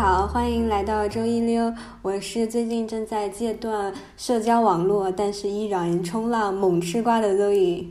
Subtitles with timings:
[0.00, 1.74] 好，欢迎来到周一溜。
[2.02, 7.88] 我是最近正在戒断社交网络，但是依然冲浪猛吃瓜的 Zoe。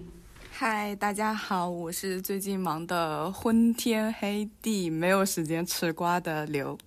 [0.50, 6.78] 嗨，大家好，我是最近忙得昏天黑地，没有时间吃瓜的刘。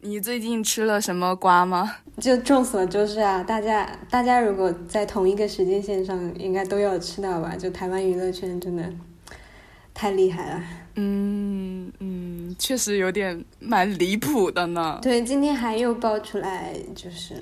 [0.00, 1.98] 你最近吃了什么瓜吗？
[2.18, 7.54] 就众所周知啊，大家大家如果在同一个时间线上，应该都有吃到吧？
[7.54, 8.92] 就台湾娱乐圈真的
[9.98, 10.62] 太厉害了。
[10.94, 14.96] 嗯嗯，确实有点蛮离谱的呢。
[15.02, 17.34] 对，今天还又爆出来，就是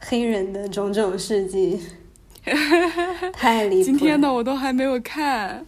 [0.00, 1.78] 黑人的种种事迹。
[3.34, 3.84] 太离谱！
[3.84, 5.66] 今天的我都还没有看。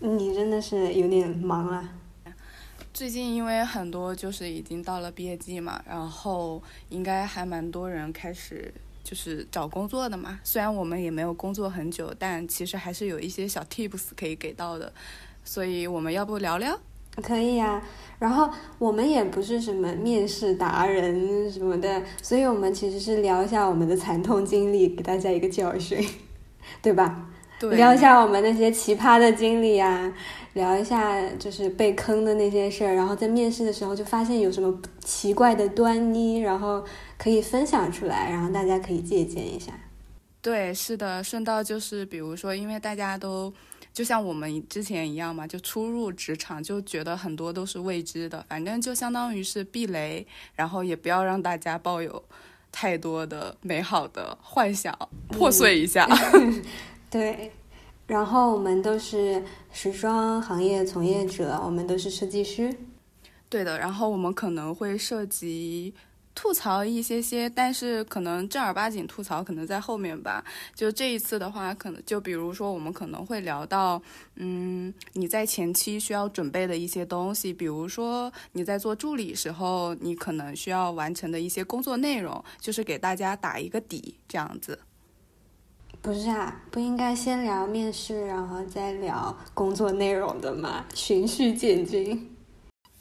[0.00, 1.94] 你真的是有点忙啊。
[2.92, 8.70] 最近因为很多就是已经到了毕业季嘛，然后应该还蛮多人开始
[9.06, 10.40] 就是找工作的嘛。
[10.42, 14.92] 虽然我们也没有工作很久，但其实还是有一些小 tips 可以给到的。
[15.44, 16.76] 所以我们要不聊聊？
[17.22, 17.80] 可以呀。
[18.18, 26.04] 然后我们也不是什么面试达人什么的，所以我们其实是聊一下我们的惨痛经历，给大家一个教训，
[26.82, 27.28] 对吧？
[27.60, 27.76] 对。
[27.76, 30.12] 聊一下我们那些奇葩的经历啊，
[30.54, 36.82] 聊一下就是被坑的那些事儿，然后在面试的时候就发现有什么奇怪的端倪，然后
[37.18, 39.72] 可以分享出来，然后大家可以借鉴一下。
[40.40, 41.24] 对，是的。
[41.24, 43.52] 顺道就是，比如说，因为大家都。
[43.92, 52.22] 就像我们之前一样嘛，就初入职场就觉得很多都是未知的，反正就相当于是避雷，然后也不要让大家抱有
[52.70, 54.94] 太多的美好的幻想，
[55.28, 56.06] 破碎一下。
[57.08, 57.50] 对，
[58.06, 62.76] 然后我们都是时装行业从业者，我们都是设计师。
[63.48, 65.94] 对的，然后我们可能会涉及。
[66.36, 70.44] 吐槽一些些，但是可能正儿八经吐槽可能在后面吧。
[70.74, 74.00] 就这一次的话，可能就比如说我们可能会聊到，
[74.34, 84.78] 嗯，你在前期需要准备的一些东西，比如说你在做助理时候，你可能需要完成的一些工作内容，就是给大家打一个底，这样子。
[86.02, 90.84] 不是啊，不应该先聊面试，然后再聊工作内容的吗？
[90.94, 92.36] 循序渐进。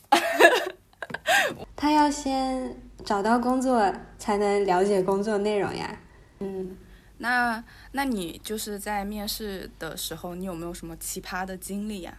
[1.76, 2.82] 他要先。
[3.06, 5.98] 找到工作才能了解工作内容呀。
[6.40, 6.76] 嗯，
[7.20, 12.18] 那那你就是在面试的时候，你有没有什么奇葩的经历呀？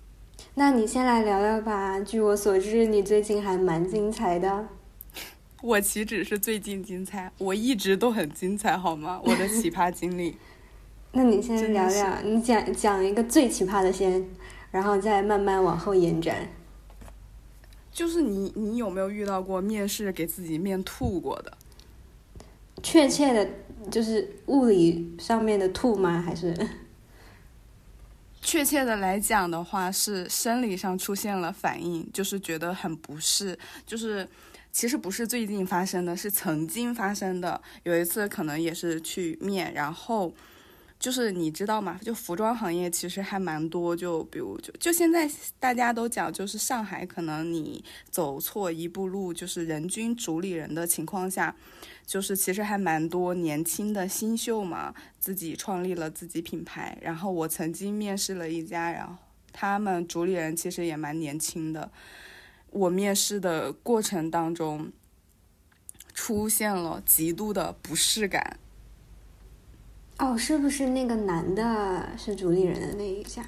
[0.55, 2.01] 那你先来聊聊吧。
[2.01, 4.69] 据我所知，你最近还蛮精彩的。
[5.63, 9.21] 我岂止是最近精彩，我一直都很精彩，好吗？
[9.25, 10.39] 我的奇葩经历。
[11.13, 14.29] 那你先聊聊，你讲讲一个最奇葩的先，
[14.71, 16.49] 然后再慢慢往后延展。
[17.97, 21.57] 就是你，你有没有遇到过面试给自己面吐过的？
[22.83, 23.51] 确切的，
[23.91, 26.21] 就是物理上面的吐吗？
[26.21, 26.55] 还是？
[28.43, 33.59] 确切的来讲的话，是生理上出现了反应，就是觉得很不适。
[33.87, 34.29] 就是
[34.71, 37.59] 其实不是最近发生的，是曾经发生的。
[37.85, 40.35] 有一次可能也是去面，然后。
[41.07, 42.01] 就是你知道吗？
[42.03, 45.31] 就服装行业其实还蛮多，就比如就就现在
[45.61, 51.55] 大家都讲，就是上海可能你走错一步路，就是人均主理人的情况下，
[52.05, 56.99] 就是其实还蛮多年轻的新秀嘛，自己创立了自己品牌。
[57.01, 59.15] 然后我曾经面试了一家，然后
[59.53, 61.89] 他们主理人其实也蛮年轻的。
[62.71, 64.91] 我面试的过程当中
[66.13, 68.59] 出现了极度的不适感。
[70.19, 73.45] 哦，是不是那个男的是主理人的那一家？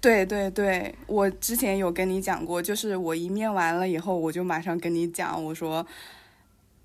[0.00, 5.84] 对对对，我之前有跟你讲过，就是我一面完了以后，我就马上跟你讲，我说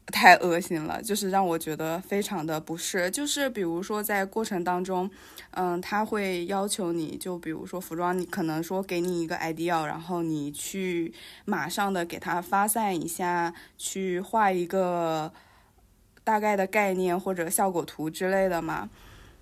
[0.07, 3.09] 太恶心了，就是让我觉得非常的不适。
[3.11, 5.07] 就是比如说在过程当中，
[5.51, 11.13] 嗯，他会要求你就比如说服装，你可能说给你一个 idea，然后你去
[11.45, 15.31] 马上的给他发散一下，去画一个。
[16.25, 18.89] 大概的概念或者效果图之类的嘛，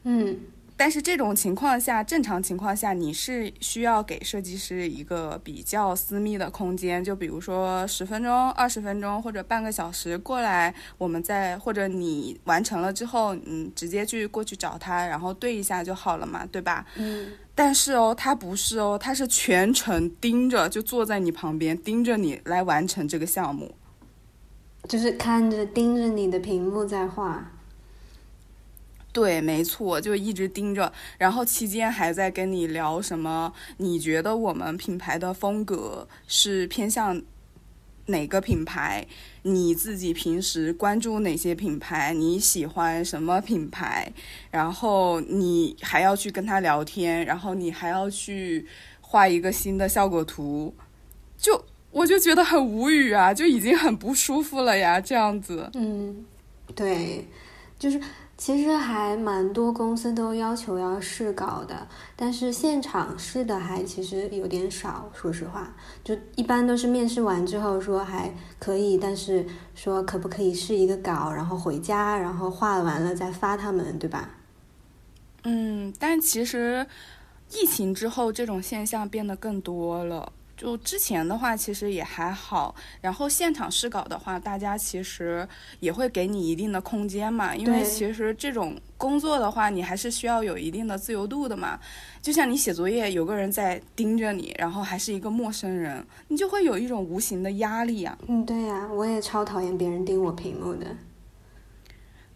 [0.04, 0.38] 嗯，
[0.76, 16.86] 但是这种情况下，正常情况下你是需要给设计师一个比较私密的空间，就比如说十分钟、二十分钟或者半个小时过来，我们再或者你完成了之后，你直接去过去找他，然后对一下就好了嘛，对吧？
[16.98, 17.32] 嗯。
[17.56, 23.74] 但是哦，他不是哦，他是全程盯着，就坐在你旁边盯着你来完成这个项目。
[24.88, 27.52] 就是看着盯着你的屏幕在画，
[29.14, 33.54] 对，没错，就一直盯着，然后期间还在跟你聊什么？
[33.78, 37.22] 你觉得我们品牌的风格是偏向
[38.08, 39.08] 哪个品牌？
[39.44, 42.14] 你自己平时关注哪些品牌？
[42.14, 44.12] 你喜欢什么品牌？
[44.52, 48.68] 然后你还要去跟他聊天，然后你还要去
[49.00, 50.76] 画一个新的效果图，
[51.38, 51.64] 就。
[51.94, 55.70] 我就觉得很无语啊，就已经很不舒服了呀，这样子。
[55.76, 56.26] 嗯，
[56.76, 57.28] 对，
[57.78, 58.02] 就是
[58.36, 65.72] 其实还蛮多公司都要求要试稿的，但是现场试的还其实有点少，说实话，
[66.04, 69.46] 就一般都是面试完之后说还可以，但是
[69.76, 74.32] 说可不可以试一个稿，然后回家，然后画完了再发他们，对吧？
[75.44, 76.88] 嗯，但其实
[77.52, 80.34] 疫情之后这种现象变得更多了。
[80.64, 82.74] 就之前的话，其实也还好。
[83.02, 85.46] 然后现场试稿的话，大家其实
[85.82, 91.78] 也会给你一定的空间嘛，因为其实这种工作的话，你还是需要有一定的自由度的嘛。
[92.22, 98.18] 就像你写作业，有个人在盯着你，然后还是一个陌生人，你就会有一种无形的压力啊。
[98.28, 100.88] 嗯，对呀、我也超讨厌别人盯我屏幕的。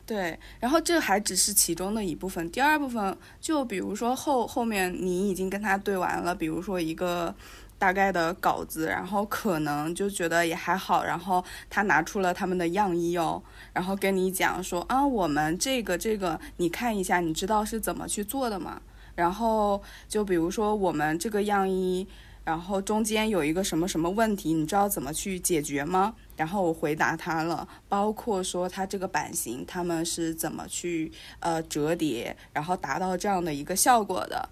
[0.06, 2.50] 对，然后这还只是其中的一部分。
[2.50, 7.36] 第二部分，就比如说后后面你已经跟他对完了，比如说一个
[7.78, 13.42] 大概的稿子，然后可能就觉得也还好，然后他拿出了他们的样衣哦，
[13.74, 18.82] 然后跟你讲说啊，我们这个这个你看一下，你知道是怎么去做的吗？
[19.16, 22.08] 然后就比如说我们这个样衣。
[22.48, 26.14] 然后中间有一个什么什么问题，你知道怎么去解决吗？
[26.38, 34.48] 然后我回答他了，包括说它这个版型他们是怎么去呃折叠，然后达到这样的一个效果的。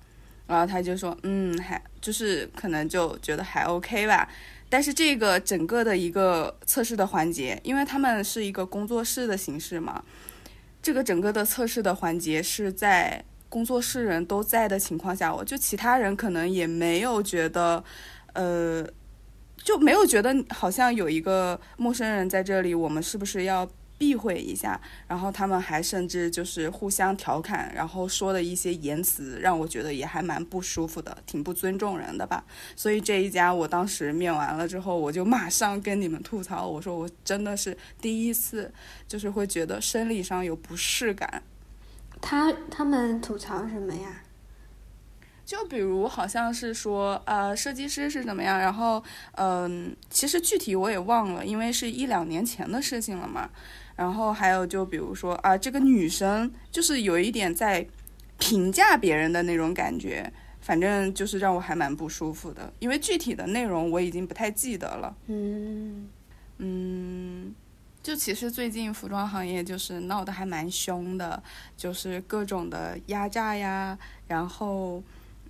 [0.48, 4.30] 然后他就说，嗯，还就是可能就觉得还 OK 吧。
[4.70, 10.04] 但是这个整个的一个测试的环节，因为他们是一个工作室的形式嘛，
[10.82, 17.82] 这个整个的测试的环节是在工作室人都在的情况下，我就其他人可能也没有觉得，
[18.34, 18.86] 呃，
[19.64, 23.70] 就没有觉得好像有一个陌生人在这里，我们是不是要
[24.06, 24.80] 避讳一下？
[25.08, 32.46] 然后他们还甚至就是互相调侃，然后说的一些言辞，让我觉得也还蛮不舒服的，挺不尊重人的吧。
[32.76, 38.72] 所以这一家我当时面完了之后，我就马上跟你们吐槽，我说我真的是第一次，
[39.08, 41.42] 就是会觉得生理上有不适感。
[42.22, 44.22] 他他们吐槽什么呀？
[45.46, 49.04] 就比如好像是说，呃，设计师是怎么样，然后，
[49.34, 53.48] 嗯、其实具体我也忘了，因为是一两年前的事情了嘛。
[53.96, 57.86] 然后还有就比如说啊，这个女生就是有一点在
[58.38, 65.16] 评价别人的那种感觉，反正就是让我还蛮不舒服的，因为具体的内容我已经不太记得了。
[65.28, 66.10] 嗯，
[66.58, 67.56] 嗯，
[68.04, 71.42] 就其实最近服装行业就是闹得还蛮凶的，
[71.78, 75.02] 就是各种的压榨呀，然后，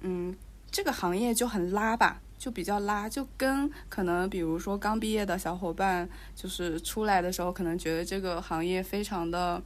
[0.02, 0.36] 嗯，
[0.70, 9.62] 这个行业就很拉吧，就比较拉，就跟可能比如说刚毕业的小伙伴，就是出来的时候可能觉得这个行业非常的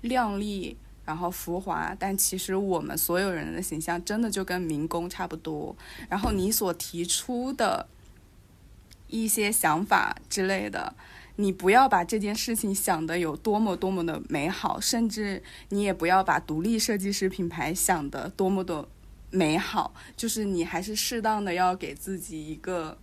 [0.00, 0.76] 亮丽。
[1.04, 5.74] 然后浮华，但其实我们所有人的形象真的就跟民工差不多。
[6.06, 7.88] 然后你所提出的
[9.06, 10.94] 一些想法之类的，
[11.36, 18.86] 你不要把这件事情想得有多么多么的美好，甚至你也不要把独立设计师品牌想得多么的
[19.30, 22.98] 美好，就是你还是适当的要给自己一个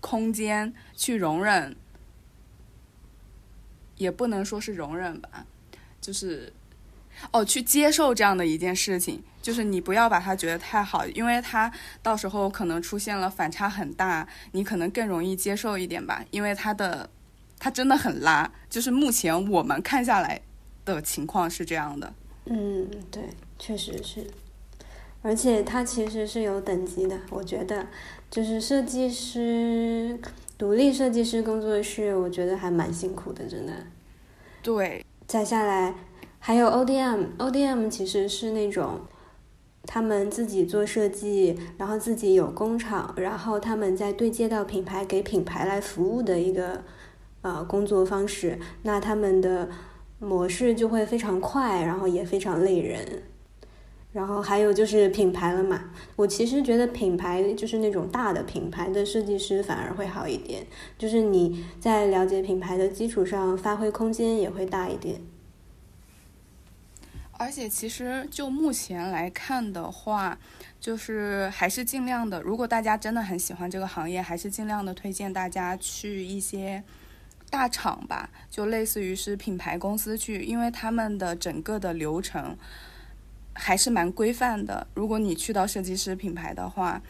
[0.00, 1.76] 空间去容忍，
[3.96, 5.46] 也不能说是容忍吧，
[6.00, 6.52] 就是
[7.32, 11.70] 哦，去接受这样的一件事情，就是你不要把它觉得太好，因为它
[12.02, 17.08] 到时候可能出现了反差很大，你可能更容易接受一点吧，因为它的
[17.58, 20.40] 它真的很拉，就是目前我们看下来
[20.84, 22.12] 的情况是这样的。
[22.46, 23.22] 嗯，对，
[23.58, 24.26] 确实是，
[25.22, 27.18] 而且它其实是有等级的。
[27.30, 27.86] 我觉得，
[28.30, 30.18] 就是设计师、
[30.56, 33.72] 独立设计师工作室，我觉得还蛮辛苦的，真的。
[34.62, 35.94] 对，再下来
[36.38, 39.00] 还有 ODM，ODM 其实是那种
[39.84, 46.82] 他们自己做设计，然后自己有工厂，然后他们再对接到品牌，给品牌来服务的一个
[47.42, 48.58] 呃工作方式。
[48.82, 49.68] 那他们的
[50.18, 53.22] 模式就会非常快，然后也非常累人。
[54.12, 60.66] 然后还有就是品牌了嘛，我其实觉得品牌就是那种大的品牌的设计师反而会好一点，
[60.98, 65.20] 就是你在了解品牌的基础上，发挥空间也会大一点。
[67.32, 70.36] 而且其实就目前来看的话，
[70.78, 76.82] 就是还是尽量的，如果大家真的很喜欢这个行业，还是尽量的推荐大家去一些
[77.48, 82.58] 大厂吧，就类似于是品牌公司去，因为他们的整个的流程
[83.60, 84.86] 还是蛮规范的。
[84.94, 87.02] 如果你去到设计师品牌的话，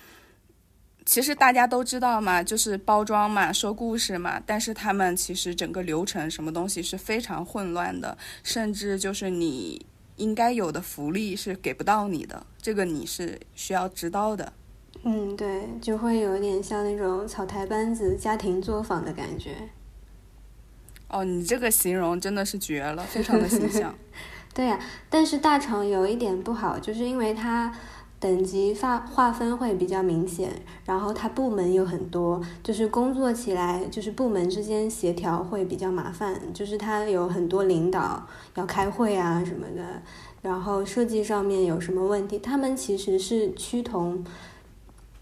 [1.06, 14.52] 其实大家都知道嘛，就是包装嘛，说故事嘛，但是他们其实整个流程什么东西是非常混乱的，甚至就是你应该有的福利是给不到你的，这个你是需要知道的。
[15.04, 19.70] 嗯，对，就会有点像那种草台班子家庭作坊的感觉。
[21.08, 23.94] 哦，你这个形容真的是绝了，非常的形象。
[24.52, 24.78] 对呀，
[25.08, 27.72] 但是大厂有一点不好，就是因为它
[28.18, 30.50] 等级划划分会比较明显，
[30.84, 38.26] 然后它部门有很多，就是工作起来就是部门之间协调会比较麻烦，就是它有很多领导
[38.56, 40.02] 要开会啊什么的，
[40.42, 44.22] 然后设计上面有什么问题，他们其实是趋同，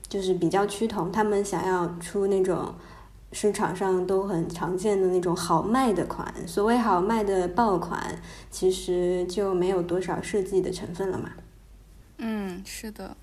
[0.08, 2.74] 就是比较趋同，他们想要出那种。
[3.32, 8.20] 市场上都很常见的那种好卖的款，所谓好卖的爆款，
[8.50, 11.30] 其实就没有多少设计的成分了嘛。
[12.18, 13.16] 嗯，是的。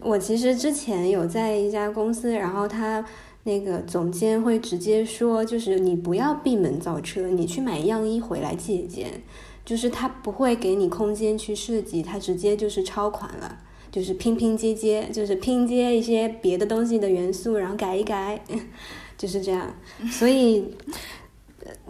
[0.00, 3.04] 我其实之前有在一家公司，然后他
[3.42, 9.22] 那个总监会直接说，就是你不要闭门造车，你去买样衣回来借鉴，
[9.64, 13.58] 就是他不会给你空间去设计，他直接就是超款了，
[13.90, 18.40] 就是拼拼接接，就是拼接一些别的东西的元素，然后改一改。
[19.20, 19.70] 就是这样，
[20.10, 20.64] 所以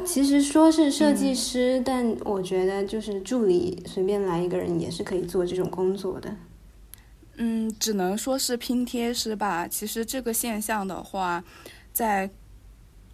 [0.04, 6.34] 其实说是设计师，但我觉得就是助理，随便来一个人也是可以做这种工作的。
[7.36, 9.68] 嗯，只能说是拼贴师吧。
[9.68, 11.44] 其实这个现象的话，
[11.92, 12.28] 在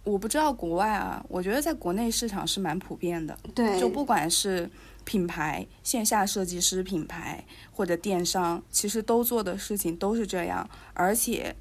[0.03, 3.37] 我不知道国外啊，我觉得在国内市场是蛮普遍的。
[3.53, 4.67] 对，就不管是
[5.05, 11.55] 品牌线下设计师品牌或者电商，其实都做的事情都是这样，而且。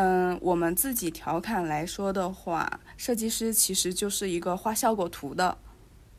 [0.00, 5.58] 嗯，我们自己调侃来说的话，设计师其实就是一个画效果图的，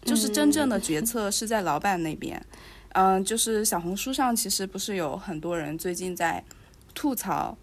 [0.03, 2.45] 就是真正的决策是在老板那边。
[2.89, 6.43] 嗯，就是小红书上其实不是有很多人最近在
[6.93, 7.57] 吐槽，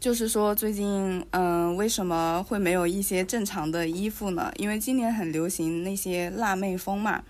[0.00, 4.50] 就是说最近嗯为什么会没有一些正常的衣服呢？
[4.56, 7.22] 因为今年很流行那些辣妹风嘛。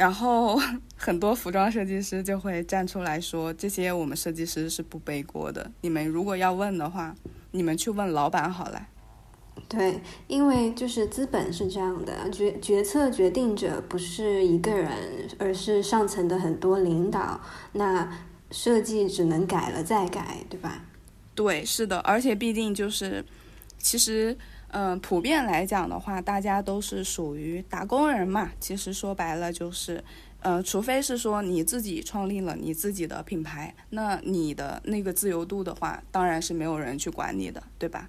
[0.00, 0.58] 然后
[0.96, 5.70] 很多服装设计师就会站出来说：“这些我们设计师是不背锅的。
[5.82, 7.14] 你们如果要问的话，
[7.50, 8.88] 你们去问老板好了。”
[9.68, 14.90] 对，因为就是资本是这样的，决决策决定者不是一个人，
[15.38, 17.38] 而是上层的很多领导。
[17.72, 18.10] 那
[18.50, 20.82] 设计只能改了再改，对吧？
[21.34, 23.22] 对，是的，而且毕竟就是，
[23.76, 24.38] 其实。
[24.72, 28.50] 嗯，普遍来讲的话，大家都是属于打工人嘛。
[28.58, 30.02] 其实说白了就是，
[30.40, 38.08] 呃，除非是说你自己创立了你自己的品牌，那你的那个自由度的话，当然是没有人去管你的，对吧？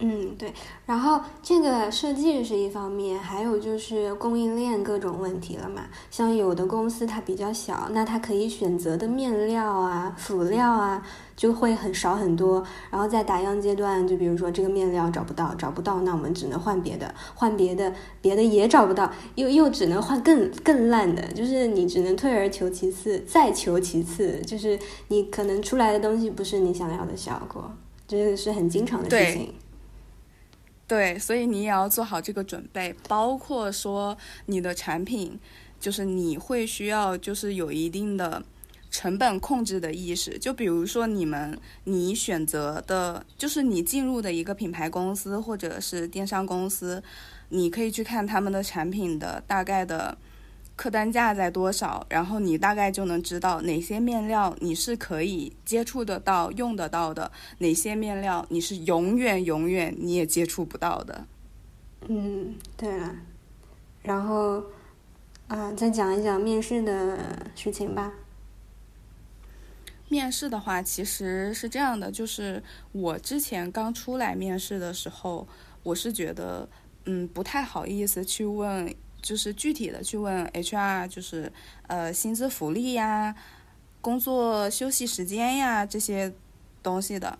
[0.00, 0.52] 嗯，对。
[0.86, 5.86] 然后这个设计是一方面，还有就是供应链各种问题了嘛。
[6.10, 11.04] 像有的公司它比较小，那它可以选择的面料啊、辅料啊。
[11.38, 24.76] 就会很少很多，然后在打样阶段，就比如说这个面料找不到，找不到，那我们只能换别的，换别的，别的也找不到，又又只能换更更烂的，就是你只能退而求其次，再求其次，就是
[25.06, 27.70] 你可能出来的东西不是你想要的效果，
[28.08, 29.54] 这个是很经常的事情。
[30.88, 35.38] 对，所以你也要做好这个准备，包括说你的产品，
[35.78, 38.42] 就是你会需要，就是有一定的。
[38.90, 47.02] 成本控制的意识，就比如说你们，你选择的，就是你进入的一个品牌公司或者是电商公司，
[47.50, 50.16] 你可以去看他们的产品的大概的
[50.78, 61.26] 客单价在多少，然后你大概就能知道哪些面料你是可以接触得到、用得到的，哪些面料你是永远永远你也接触不到的。
[62.06, 63.12] 嗯，对了，
[64.02, 64.62] 然后
[65.48, 68.12] 啊，再讲一讲面试的事情吧。
[70.08, 75.48] 面试的话，其实是这样的，就是我之前刚出来面试的时候，
[75.82, 76.68] 我是觉得，
[77.06, 81.52] 嗯，不太好意思去问，就是具体的去问 HR，就是
[81.86, 83.34] 呃，薪资福利呀、
[84.00, 86.32] 工作休息时间呀这些
[86.82, 87.38] 东西的。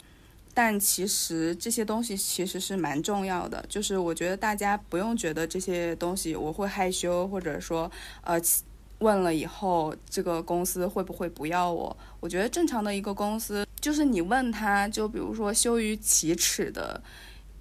[0.54, 7.90] 但其实这些东西其实是蛮重要的，就是我觉得大家不用觉得这些东西我会害羞，或者说
[8.22, 8.40] 呃。
[9.00, 11.96] 问了以后，这个公司会不会不要我？
[12.18, 17.00] 我觉得正常的一个公司，就是你问他，就比如说羞于启齿的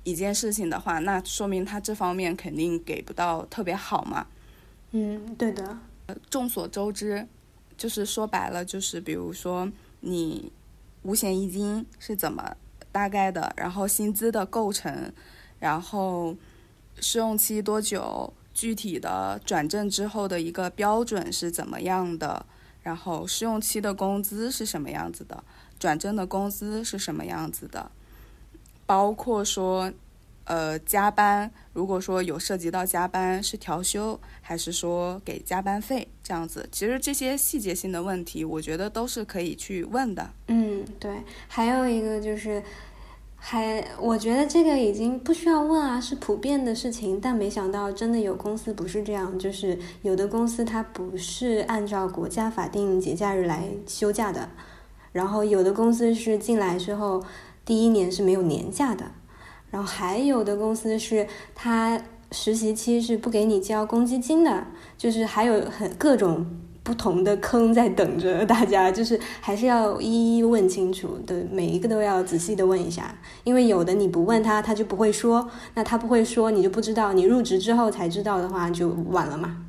[0.08, 4.26] 一件事情的话，那说明他这方面肯定给不到特别好嘛。
[4.92, 5.78] 嗯，对的。
[6.30, 7.28] 众所周知，
[7.76, 10.50] 就是说白了，就是比如说你
[11.02, 12.56] 五险一金是怎么
[12.90, 15.12] 大概的，然后薪资的构成，
[15.60, 16.34] 然后
[17.02, 18.34] 试用期多久。
[18.54, 22.44] 具体的转正之后的一个标准是怎么样的？
[22.82, 25.44] 然后试用期的工资是什么样子的？
[25.78, 27.92] 转正的工资是什么样子的？
[28.88, 29.92] 包括说，
[30.46, 36.68] 呃，加班如果说有涉及到加班，是调休还是说给加班费这样子？
[36.72, 40.30] 其实这些细节性的问题，我觉得都是可以去问的。
[40.48, 41.12] 嗯，对。
[41.50, 42.64] 还有一个就是，
[43.36, 47.20] 还我觉得这个已经不需要问啊，是普遍的事情。
[47.20, 54.50] 但没想到真的有公司不是这样，就是有的公司它不是按照国家法定节假日来休假的，
[55.12, 57.22] 然后有的公司是进来之后
[57.68, 59.12] 第一年是没有年假的。
[59.70, 64.66] 然后还有的公司是，他实习期是不给你交公积金的，
[64.98, 66.46] 就是还有很各种
[66.82, 79.67] 不同的坑在等着大家， 就是还是要一一问清楚的，每一个都要仔细的问一下，因为有的你不问他，他就不会说，那他不会说，你就不知道，你入职之后才知道的话，就晚了嘛。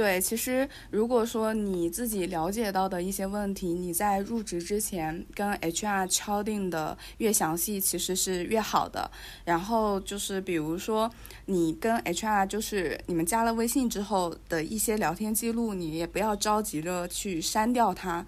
[0.00, 9.10] 对，其实如果说你自己了解到的一些问题，你在入职之前跟 HR 敲定的越详细，其实是越好的。
[9.44, 11.10] 然后就是比如说
[11.44, 18.24] 你跟 HR 就是你们加了微信之后的一些聊天记录，你也不要着急着去删掉它。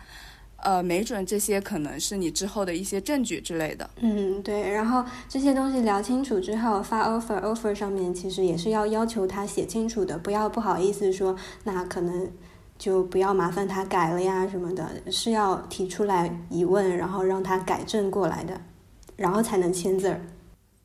[0.63, 3.91] 呃，没准这些可能是你之后的一些证据之类的。
[3.97, 4.71] 嗯，对。
[4.71, 12.31] 然后这些东西聊清楚之后，发 offer，offer 上面其实也是要要求他写清楚的，不要不好意思说，那可能
[12.79, 18.61] 就不要麻烦他改了呀什么的，是要提出来疑问，然后让他改正过来的，
[19.17, 20.21] 然后才能签字儿。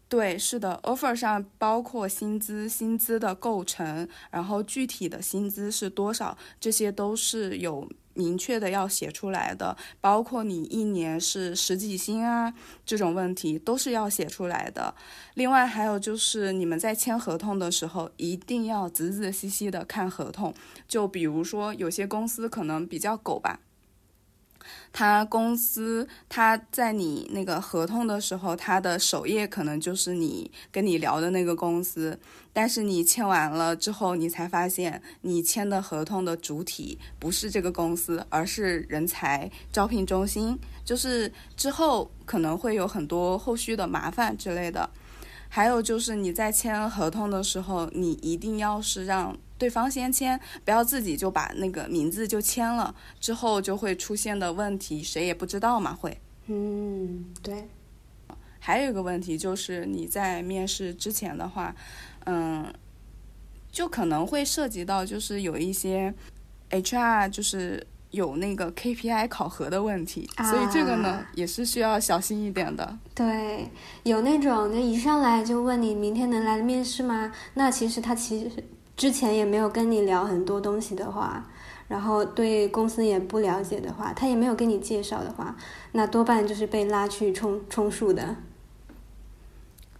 [0.10, 7.88] 对，是的，offer 上包括薪资、薪资的构成，然后具体的薪资是多少，这些都是有。
[8.17, 12.51] 明确的要写出来的，包括你一年是十几薪啊，
[12.83, 14.93] 这种问题都是要写出来的。
[15.36, 20.53] 另外还有就是你们在签合同的时候，一定要仔仔细细的看合同。
[20.88, 23.59] 就比如说有些公司可能比较狗吧。
[24.91, 32.19] 他公司他在你那个合同的时候，他的首页可能就是你跟你聊的那个公司，
[32.53, 44.89] 但是你签完了之后，你才发现你签的合同的主体不是这个公司，而是人才招聘中心，就是之后可能会有很多后续的麻烦之类的。
[45.49, 49.38] 还有就是你在签合同的时候，你一定要是让。
[49.58, 56.20] 对方先签，不要自己就把那个名字就签了，之后就会出现的问题，谁也不知道嘛，会。
[56.46, 57.67] 嗯，对。
[58.60, 61.74] 还有一个问题就是你在面试之前的话，
[62.26, 62.65] 嗯，
[63.72, 66.13] 就可能会涉及到就是有一些
[66.70, 72.98] HR 就是有那个 KPI 考核的问题，所以这个呢也是需要小心一点的。
[73.15, 73.70] 对，
[74.04, 77.32] 有那种就一上来就问你明天能来面试吗？
[77.54, 78.63] 那其实他其实。
[78.97, 81.47] 之前也没有跟你聊很多东西的话，
[81.88, 85.55] 然后对公司也不了解的话，他也没有跟你介绍的话，
[85.93, 88.36] 那多半就是被拉去充充数的。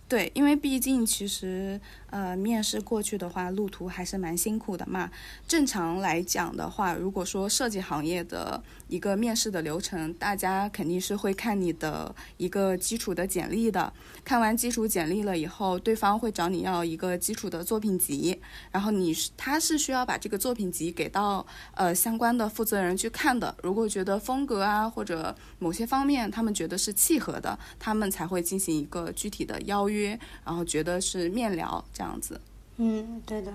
[0.10, 1.80] 对，因为毕竟其实。
[2.18, 5.12] 呃，面试过去的话，路途还是蛮辛苦的嘛。
[5.48, 13.94] 正常来讲的话，如果说设计行业的一个面试的流程，大家肯定是会看你的一个基础的简历的。
[14.24, 23.56] 看完基础简历了以后，对方会找你要一个基础的作品集，然后你是他是需要把这个作品集给到呃相关的负责人去看的。
[23.62, 31.68] 如果觉得风格啊或者某些方面他们觉得是契合的，他们才会进行一个具体的邀约，然后觉得是面聊。
[31.94, 32.40] 这样样子，
[32.78, 33.54] 嗯，对的。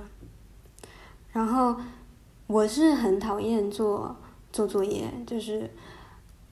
[1.33, 1.75] 然后
[2.47, 4.15] 我是很讨厌做
[4.53, 5.71] 做作业，就是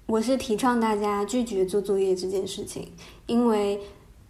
[0.06, 2.92] 我是提倡大家拒绝做作业这件事情，
[3.26, 3.80] 因为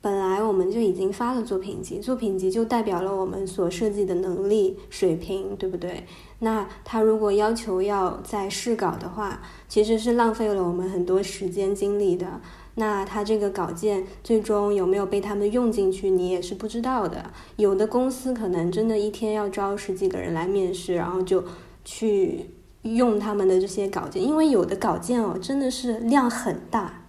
[0.01, 6.05] 本来我们就已经发了作品集，作品集就代表了我们所设计的能力水平，对不对？
[6.41, 12.41] 那他如果要求要再试稿的话，其实是浪费了我们很多时间精力的。
[12.81, 17.31] 那他这个稿件最终有没有被他们用进去，你也是不知道的。
[17.57, 21.45] 有的公司可能真的一天要招十几个人来面试，然后就
[21.85, 22.47] 去
[22.81, 27.05] 用他们的这些稿件，因为有的稿件哦真的是量很大，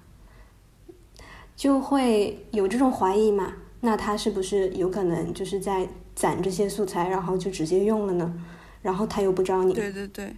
[1.55, 3.53] 就会有这种怀疑嘛。
[3.79, 8.33] 那他是不是有可能就是在攒这些素材，然后就直接用了呢？
[8.81, 9.73] 然后他又不招你。
[9.73, 10.35] 对对对。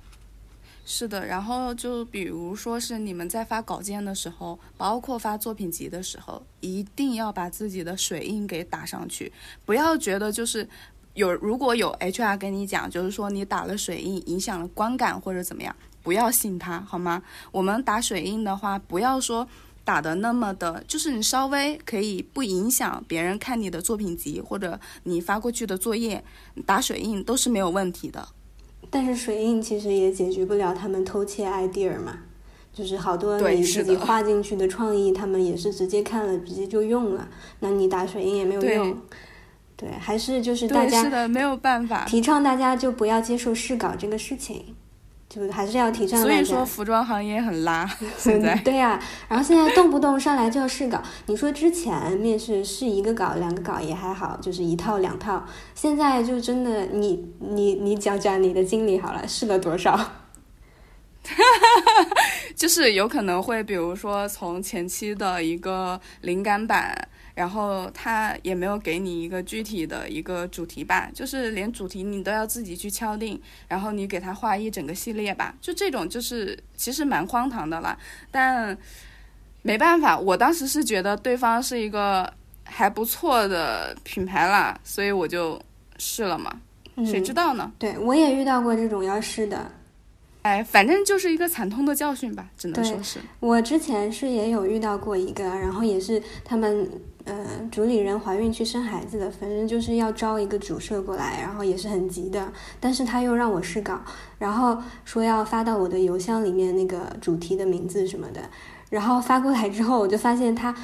[0.85, 9.31] 是的，然后就比如说是你们在发稿件的时候，包括发作品集的时候，一定要把自己的水印给打上去，
[9.65, 10.67] 不要觉得就是
[11.13, 17.23] 有如果有 HR 跟你讲，就是说你打了水印影响了观感或者怎么样，不要信他好吗？
[17.51, 19.47] 我们打水印的话，不要说
[19.85, 26.21] 打的那么的，就是你稍微可以不影响别人看你的作品集或者你发过去的作业，
[26.65, 28.27] 打水印都是没有问题的。
[28.93, 32.19] 但是水印其实也解决不了他们偷窃 idea 嘛，
[32.71, 37.27] 就是好多你自己画进去的创意，他们也是直接看了，直接就用了，
[37.61, 38.95] 那你打水印也没有用。
[39.75, 42.05] 对，还是就是大，家是的，没有办法。
[42.05, 44.75] 提倡大家就不要接受试稿这个事情，
[45.33, 46.31] 就还是要提倡大家。
[46.31, 51.01] 所以说，服装行业很拉， 现在对呀、然后现在动不动上来就要试稿。
[51.25, 55.43] 你说之前面试试一个稿、两个稿也还好，就是一套两套。
[55.73, 59.99] 现在就真的，你你你讲讲你的经历好了，试了多少？
[62.55, 66.93] 就是有可能会，比如说从前期的一个灵感版，
[67.35, 77.97] 然后他也没有给你一个具体的一个主题吧，就是连主题你都要自己去敲定，然后你给他画一整个系列吧，就这种就是其实蛮荒唐的啦，
[78.29, 78.77] 但
[79.61, 82.31] 没办法，我当时是觉得对方是一个
[82.63, 85.59] 还不错的品牌啦，所以我就
[85.97, 86.55] 试了嘛，
[87.05, 87.71] 谁知道呢？
[87.79, 89.71] 对我也遇到过这种要试的，
[90.43, 93.19] 哎，反正就是一个惨痛的教训吧，只能说是。
[93.39, 96.89] 我之前是也有遇到过一个，然后也是他们
[97.25, 104.01] 呃主理人怀孕去生孩子的，反正就是要招一个主摄过来，然后也是很急的，但是他又让我试稿，
[104.37, 108.41] 然后说要发到我的邮箱里面那个主题的名字什么的，
[108.89, 110.75] 然后发过来之后，我就发现他。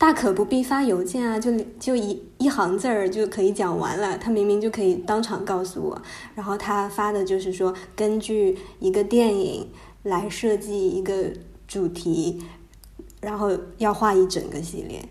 [0.00, 4.16] 大可不必发邮件啊，就就一一行字儿就可以讲完了。
[4.16, 6.02] 他明明就可以当场告诉我，
[6.34, 9.68] 然后他发的就是说根据一个电影
[10.04, 11.30] 来设计一个
[11.68, 12.42] 主题，
[13.20, 15.06] 然后要画一整个系列，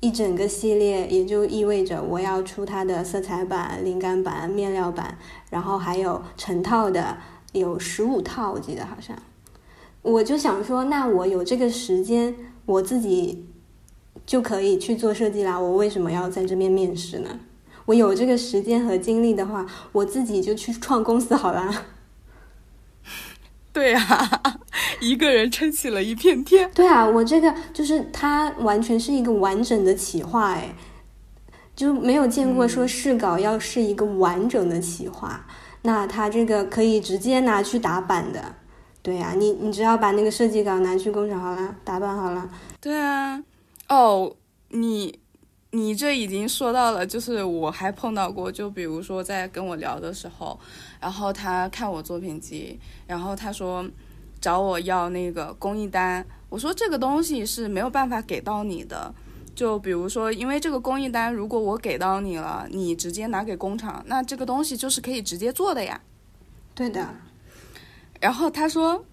[0.00, 5.18] 一整个系列也就意味着我要出它的色彩版、灵感版、面料版，
[5.50, 7.18] 然后还有成套的，
[7.52, 9.14] 有十五套，我记得好像。
[10.02, 12.34] 我就想说，那我有这个时间，
[12.64, 13.44] 我自己
[14.24, 15.60] 就可以去做设计啦。
[15.60, 17.40] 我为什么要在这边面试呢？
[17.84, 21.84] 我有这个时间和精力的话，我自己就去创公司好啦。
[23.74, 24.60] 对啊，
[25.00, 26.70] 一个人撑起了一片天。
[26.74, 30.74] 对啊，我这个就是它完全是一个完整的企划，哎，
[31.76, 35.46] 就没有见过说试稿要是一个完整的企划。
[35.82, 38.56] 那它这个可以直接拿去打版的。
[39.02, 42.50] 对呀、你你只要把那个设计稿拿去工厂好了，打版好了。
[42.80, 43.42] 对啊，
[43.88, 44.36] 哦，
[44.68, 45.18] 你
[45.72, 50.58] 你这已经说到了，就是我还碰到过，就比如说在跟我聊的时候，
[51.00, 53.88] 然后他看我作品集，然后他说
[54.40, 59.14] 找我要那个工艺单，我说这个东西是没有办法给到你的。
[59.54, 66.00] 就比如说，因为这个工艺单，如果我给到你了，你直接拿给工厂，那这个东西就是可以直接做的呀。
[66.74, 67.14] 对的，
[68.20, 69.04] 然后他说，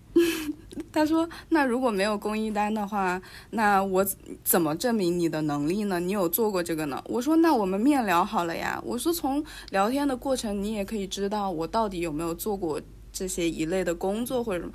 [0.92, 6.00] 他说，那如果没有工艺单的话，那我怎怎么证明你的能力呢？
[6.00, 7.04] 你有做过这个呢？
[7.08, 8.82] 我说，那我们面聊好了呀。
[8.86, 14.74] 我说，从聊天的过程，你也可以知道我到底有没有做过这些一类的工作或者什么，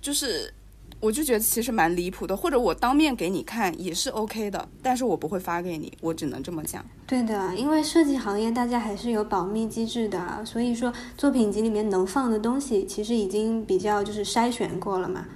[0.00, 0.52] 就是。
[1.00, 6.84] 我就觉得其实蛮离谱的，或者我当面给你看也是 OK 的，但是我不会发给你，我只能这么讲。
[7.08, 15.26] 对的，因为设计行业大家还是有保密机制的，所以说作品集里面能放的东西其实已经比较就是筛选过了嘛。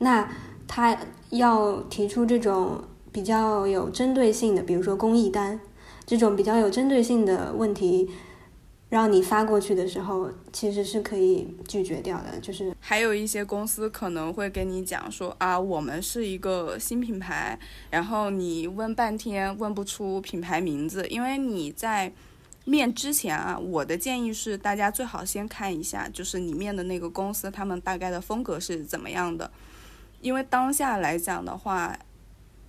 [0.00, 0.30] 那
[0.66, 0.98] 他
[1.30, 2.82] 要提出这种
[3.12, 5.60] 比较有针对性的，比如说公益单
[6.04, 8.10] 这种比较有针对性的问题，
[8.88, 12.38] 让你发过去的时候，其实是可以拒绝掉的。
[12.40, 17.58] 就是还有一些公司可能会跟你讲说啊，我们是一个新品牌，
[17.90, 22.12] 然后你问半天问不出品牌名字，因为你在
[22.64, 29.50] 面之前啊，我的建议是大家最好先看一下，就是你面的那个公司他们大概的风格是怎么样的，
[30.20, 31.98] 因为当下来讲的话，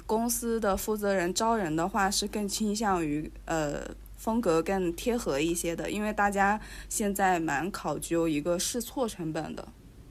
[0.05, 3.95] 公司的负责人招人的话是更倾向于呃。
[4.21, 9.67] 风格更贴合一些的，因为大家现在蛮考究一个试错成本的。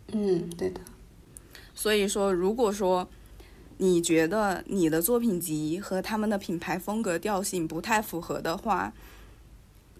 [0.08, 0.80] 嗯，对的，
[1.72, 3.08] 所以说，如果说
[3.76, 8.92] 你觉得你的作品集和他们的品牌风格调性不太符合的话，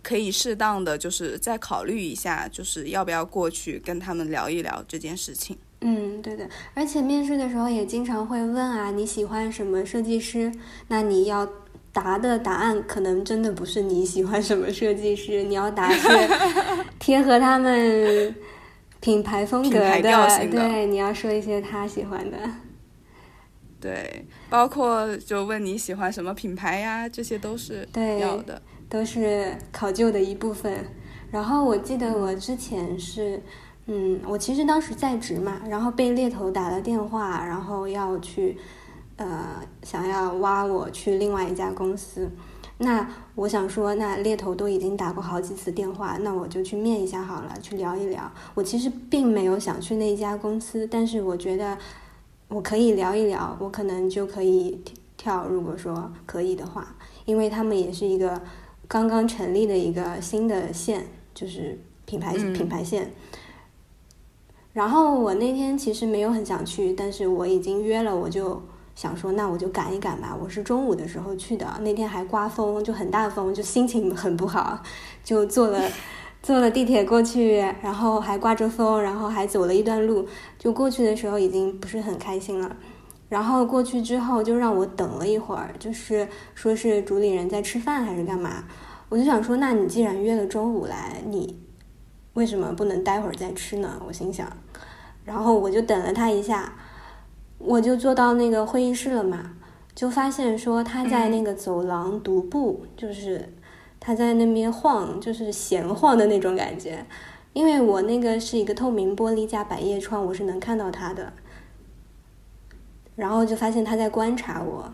[0.03, 5.57] 可以适当的就是再考虑一下，就是要不要过去跟他们聊一聊这件事情。
[5.81, 10.53] 嗯，对的，而且面试的时候也经常会问啊，你喜欢什么设计师？
[10.88, 11.49] 那你要
[11.93, 16.09] 答的答案可能真的不是你喜欢什么设计师，你要答是
[17.01, 18.35] 贴合他们
[19.01, 20.01] 品牌风格的
[20.51, 22.37] 对，你要说一些他喜欢的。
[23.81, 28.61] 对，包括就问你喜欢什么品牌呀，这些都是对要的。
[28.90, 30.85] 都是考究的一部分。
[31.31, 33.43] 然后我记得我之前是，嗯，
[34.27, 38.57] 我其实当时在职嘛，然后被猎头打了电话，然后要去，
[39.16, 42.31] 呃，想要挖我去另外一家公司。
[42.79, 48.31] 那我想说，那猎头都已经打过好几次电话，那我就去面一下好了，去聊一聊。
[48.55, 51.77] 我其实并没有想去那家公司，但是我觉得
[52.49, 54.81] 我可以聊一聊，我可能就可以
[55.16, 55.47] 跳。
[55.47, 56.95] 如果说可以的话，
[57.27, 58.40] 因为他们也是一个
[58.88, 63.11] 刚刚成立的一个新的线，就是品牌品牌线。
[64.81, 68.62] 然后我那天其实没有很想去，但是我已经约了，我就
[68.95, 70.35] 想说，那我就赶一赶吧。
[70.43, 74.83] 我是中午的时候去的，那天还刮风，就很大风，就心情很不好，
[75.23, 75.83] 就坐了
[76.43, 80.27] 坐了地铁过去，然后还刮着风，然后还走了一段路。
[80.59, 82.75] 就过去的时候已经不是很开心了，
[83.29, 88.64] 然后过去之后就让我等了一会儿，就是说是主理人在吃饭还是干嘛，
[89.11, 91.61] 我就想说，那你既然约了中午来，你。
[92.35, 94.01] 为什么不能待会儿再吃呢？
[94.07, 94.47] 我心想，
[95.31, 96.73] 然后我就等了他一下，
[97.59, 99.53] 我就坐到那个会议室了嘛，
[99.95, 103.55] 就发现说他在那个走廊独步，就是
[104.01, 107.07] 他在那边晃，就是闲晃的那种感觉。
[107.53, 111.33] 因为我那个是一个透明玻璃加百叶窗，我是能看到他的，
[113.14, 114.93] 然后就发现他在观察我。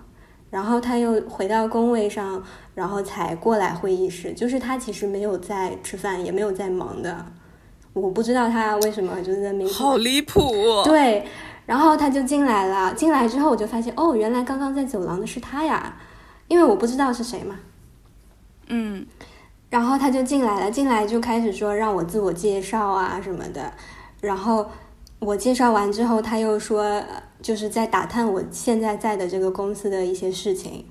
[0.51, 2.45] 然后他又回到工位上，
[2.75, 4.35] 然后才过来会议室。
[4.35, 7.25] 就是他其实没有在吃饭，也没有在忙的。
[8.01, 9.67] 我不知道他为什么就是在那。
[9.69, 10.41] 好离谱。
[10.85, 11.27] 对，
[11.67, 12.95] 然后他就进来了。
[12.95, 15.97] 进来之后，我就发现，哦，原来刚刚在走廊的是他呀，
[16.49, 17.59] 因为我不知道是谁嘛。
[18.69, 19.07] 嗯。
[19.71, 23.73] 然后他就进来了，进来就开始说让我自我介绍啊什么的。
[24.21, 24.67] 然后
[25.19, 27.03] 我介绍完之后，他又说。
[27.43, 30.85] 就是在打探我现在在的这个公司的一些事情，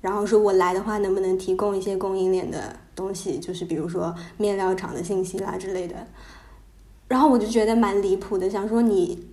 [0.00, 5.94] 然后说我来的话能不能提供一些供应链的东西，就是比如说面料厂的信息啦之类的。
[7.12, 9.26] 然后我就觉得蛮离谱的，想说你，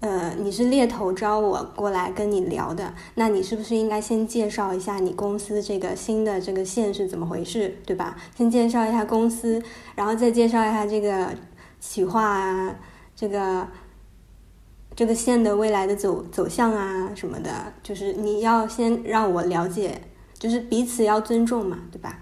[0.00, 8.16] 呃，你是猎头招我过来跟你聊的，那你是不是应该先介绍一下你公司这个新的这个线是怎么回事，对吧？
[8.34, 9.62] 先介绍一下公司，
[9.94, 11.28] 然后再介绍一下这个
[11.78, 12.74] 企划啊，
[13.14, 13.68] 这个。
[14.94, 20.02] 这个线的未来的走走向啊什么的，就是你要先让我了解，
[20.38, 22.18] 就是彼此要尊重嘛，对吧？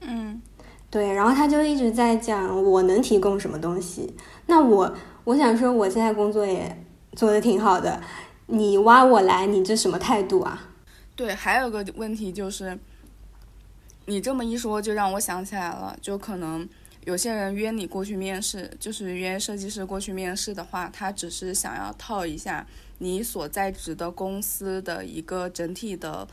[0.00, 0.40] 嗯，
[0.90, 1.12] 对。
[1.12, 4.14] 然后他就一直在讲我能提供什么东西。
[4.46, 8.00] 那我我想说，我现在工作也做的挺好的，
[8.46, 10.68] 你挖我来，你这什么态度啊？
[11.16, 12.78] 对，还有个问题就是，
[14.06, 16.68] 你这么一说，就让我想起来了，就可能。
[17.04, 22.66] 有些人约你过去面试，就是约设计师过去面试的话，他只是想要套一下
[22.98, 26.28] 你所在职的公司的一个整体的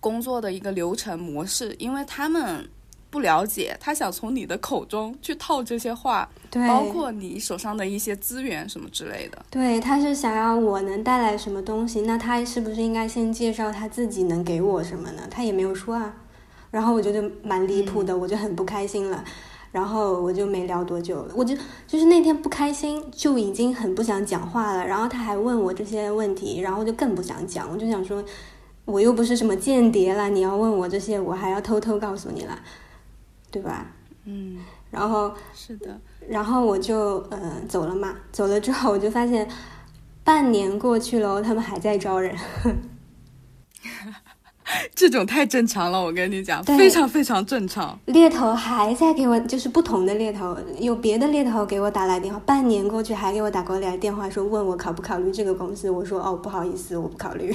[0.00, 2.68] 工作的一个流程模式，因为他们
[3.10, 9.44] 不了解，他想从你的口中去套这些话，对，包括你手上的一些资源什么之类的。
[9.50, 15.22] 对，他是想要我能带来什么东西，那他是不是应该先介绍他自己能给我什么呢？
[15.30, 16.14] 他也没有说啊，
[16.70, 19.24] 然后我觉得蛮离谱的，我就很不开心了。
[19.72, 24.84] 然后我就没聊多久，我就就是那天不开心，就已经很不想讲话了。
[24.84, 27.70] 然后他还问我这些问题，然后就更不想讲。
[27.70, 28.20] 我就想说，
[28.84, 32.58] 我又不是什么间谍了，你要问我这些，我还要偷偷告诉你了，
[33.50, 33.86] 对吧？
[34.24, 34.58] 嗯。
[34.90, 36.00] 然后是的。
[36.28, 38.16] 然后我就嗯走了嘛。
[38.32, 39.48] 走了之后，我就发现
[40.24, 42.36] 半年过去了，他们还在招人。
[44.94, 47.98] 这种太正常了，我跟你讲，非常非常正常。
[48.06, 57.52] 猎头还在给我，就是不同的猎头，有别的猎头给我打来电话，半年过去还给我打过来电话，说问我考不考虑这个公司，我说哦不好意思，我不考虑。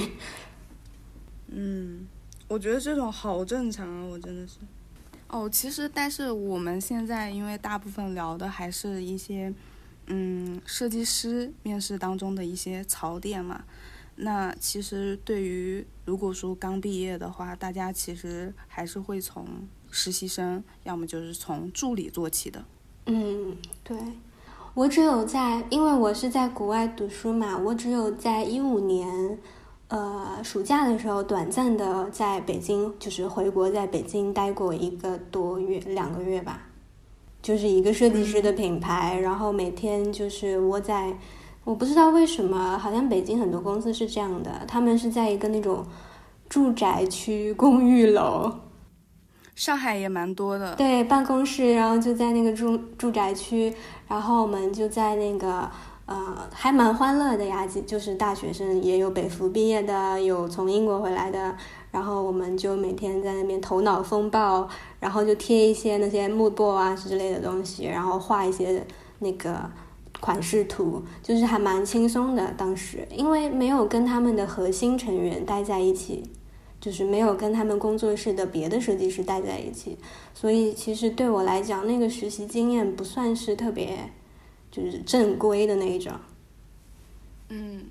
[1.48, 2.06] 嗯，
[2.48, 4.56] 我觉得这种好正常啊，我真的是。
[5.28, 9.52] 哦，其实但是我们现在因为大部分聊的还是一些
[10.06, 13.64] 嗯设计师面试当中的一些槽点嘛。
[14.16, 19.46] 那其实对于如果说刚毕业的话，大家其实还是会从
[19.90, 22.64] 实习生，要么就是从助理做起的。
[23.06, 23.98] 嗯，对。
[24.72, 29.38] 我只有在，因为我是在国外读书嘛，我只有在一五年，
[29.88, 36.62] 呃，暑假的时候短暂的在北京，就是回国，在北京待过一个多月，两个月吧，
[37.40, 41.16] 就是一个设计师的品牌，然后每天就是窝在。
[41.62, 45.84] 我不知道为什么，好像北京很多公司是这样的，他们是在一个那种
[46.48, 48.52] 住宅区公寓楼。
[49.56, 50.74] 上海也蛮多的。
[50.76, 53.74] 对，办公室，然后就在那个住住宅区，
[54.06, 55.68] 然后我们就在那个，
[56.06, 61.54] 呃，还蛮欢乐的呀，就是大学生也有北服毕业的，有从英国回来的，
[61.90, 68.82] 然后我们就每天在那边头脑风暴，然后就贴一些那些木布啊之类的东西，然后画一些
[69.18, 69.70] 那个。
[70.18, 76.22] 款式图就是还蛮轻松的，当时因为没有跟他们的核心成员待在一起，
[76.80, 79.98] 就是没有跟他们工作室的别的设计师待在一起，
[80.32, 84.10] 所以其实对我来讲，那个实习经验不算是特别，
[84.76, 86.12] 就是正规的那一种。
[87.48, 87.86] 嗯，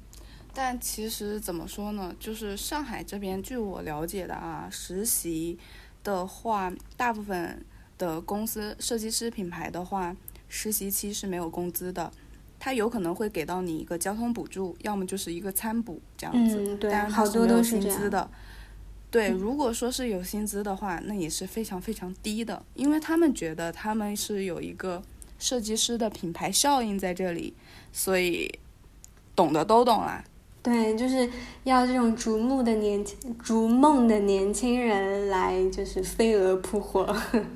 [0.53, 2.15] 但其实怎么说呢？
[2.19, 5.57] 就是上海这边，据我了解的啊，实习
[6.03, 7.65] 的话，大部分
[7.97, 10.15] 的公司设计师品牌的话，
[10.47, 12.11] 实习期是没有工资的，
[12.59, 16.57] 他有可能会给到你一个交通补助，要么就是一个餐补这样子。
[16.59, 17.97] 嗯，对，好多都是这样。
[17.97, 18.29] 薪资的。
[19.09, 25.01] 对，嗯如果说是有薪资的话，那也是非常非常低的，因为他们觉得他们是有一个
[25.37, 27.53] 设计师的品牌效应在这里，
[27.91, 28.59] 所以
[29.35, 30.23] 懂的都懂啦。
[30.63, 31.29] 对，就是
[31.63, 37.15] 要这种逐梦的年轻、逐梦的年轻人来，就是飞蛾扑火。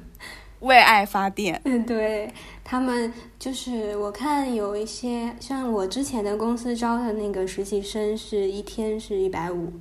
[0.60, 2.30] 为爱发电，嗯，对
[2.66, 9.72] 他们就是我看有一些像我之前的公司招的那个实习生，是一天是一百五，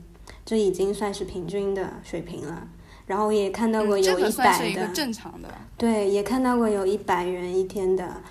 [0.45, 2.69] 这已经算是平均的水平了。
[3.09, 5.49] 然后也看到过有一百的，一个正常的。
[5.77, 8.23] 对，也看到过有一百元一天的，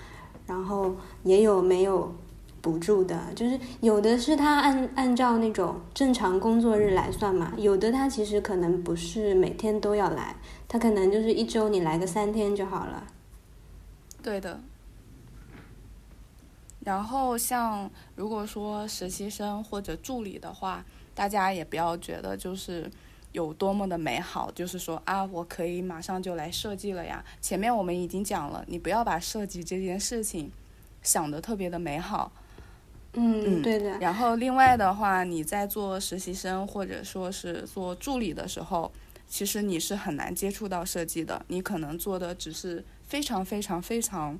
[0.46, 2.14] 然后也有没有
[2.62, 10.36] 补助的，就是有的是他按按照那种正常工作日来算嘛，有的他其实可能不是每天都要来，
[10.66, 13.06] 他可能就是一周你来个三天就好了。
[14.22, 14.60] 对的。
[16.84, 20.82] 然后像如果说实习生或者助理的话，
[21.14, 22.90] 大家也不要觉得就是
[23.32, 27.24] 有多么的美好，就是说啊，我可以马上就来设计了呀。
[27.40, 30.50] 前面我们已经讲了，你不要把设计这件事情
[31.02, 32.32] 想得特别的美好。
[33.14, 38.92] 嗯，嗯对的，然后另外的话，你在做实习生或者说是做助理的时候，
[39.28, 44.38] 其实你是很难接触到设计的，你可能做的只是非常非常非常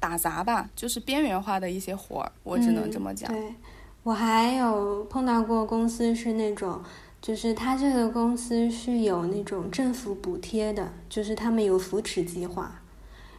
[0.00, 3.32] 打杂吧，就是边缘化的一些活儿，我只能这么讲。
[3.32, 3.34] 嗯。
[3.34, 3.54] 对，
[4.02, 6.82] 我还有碰到过公司是那种，
[7.26, 12.80] 就是他这个公司是有那种政府补贴的，就是他们有扶持计划。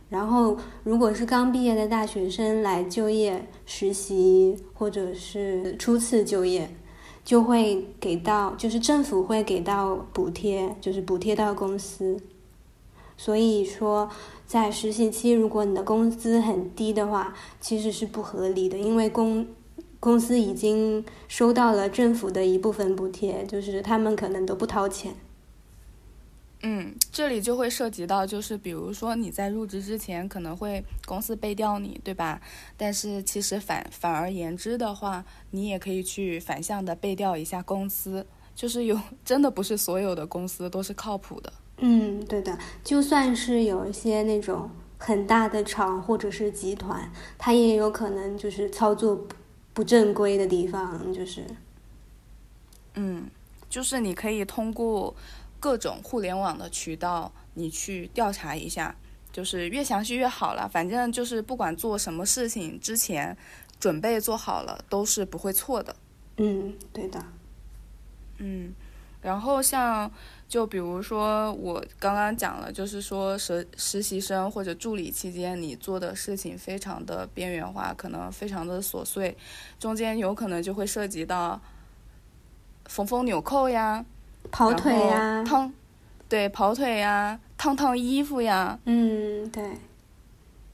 [0.10, 6.70] 然后，如果是刚毕业的大学生来就业、实习或者是初次就业，
[7.24, 12.20] 就会给到，就是政府会给到补贴，就是补贴到公司。
[13.16, 14.10] 所以说，
[14.46, 19.48] 在实习期，如果你的工资很低的话，其实是不合理的，因为工
[20.00, 25.16] 公司已经收到了政府的一部分补贴，就是他们可能都不掏钱。
[26.64, 32.42] 嗯，这里就会涉及到，就是比如说你在入职之前可能会公司背调你，对吧？
[32.76, 41.54] 但是其实反反而言之的话，你也可以去反向的背调一下公司，就是有真的不是所有的公司都是靠谱的。
[41.78, 49.28] 嗯，对的，就算是有一些那种很大的厂或者是集团，它也有可能就是操作
[49.78, 51.46] 不不正规的地方，就是
[52.96, 53.30] 嗯，
[53.70, 55.16] 就是你可以通过
[55.60, 58.96] 各种互联网的渠道，你去调查一下，
[59.32, 60.68] 就是越详细越好了。
[60.68, 63.38] 反正就是不管做什么事情之前，
[63.80, 65.96] 准备做好了都是不会错的。
[66.38, 67.24] 嗯，对的，
[68.40, 68.74] 嗯，
[69.22, 70.12] 然后像
[70.48, 79.36] 就比如说我刚刚讲了，就是说实实习生或者助理期间，你做的事情非常的边缘化，可能非常的琐碎，
[79.78, 81.60] 中间有可能就会涉及到
[82.86, 84.06] 缝缝纽扣呀，
[84.50, 85.70] 跑腿呀，烫，
[86.30, 89.64] 对，跑腿呀，烫烫衣服呀，嗯，对，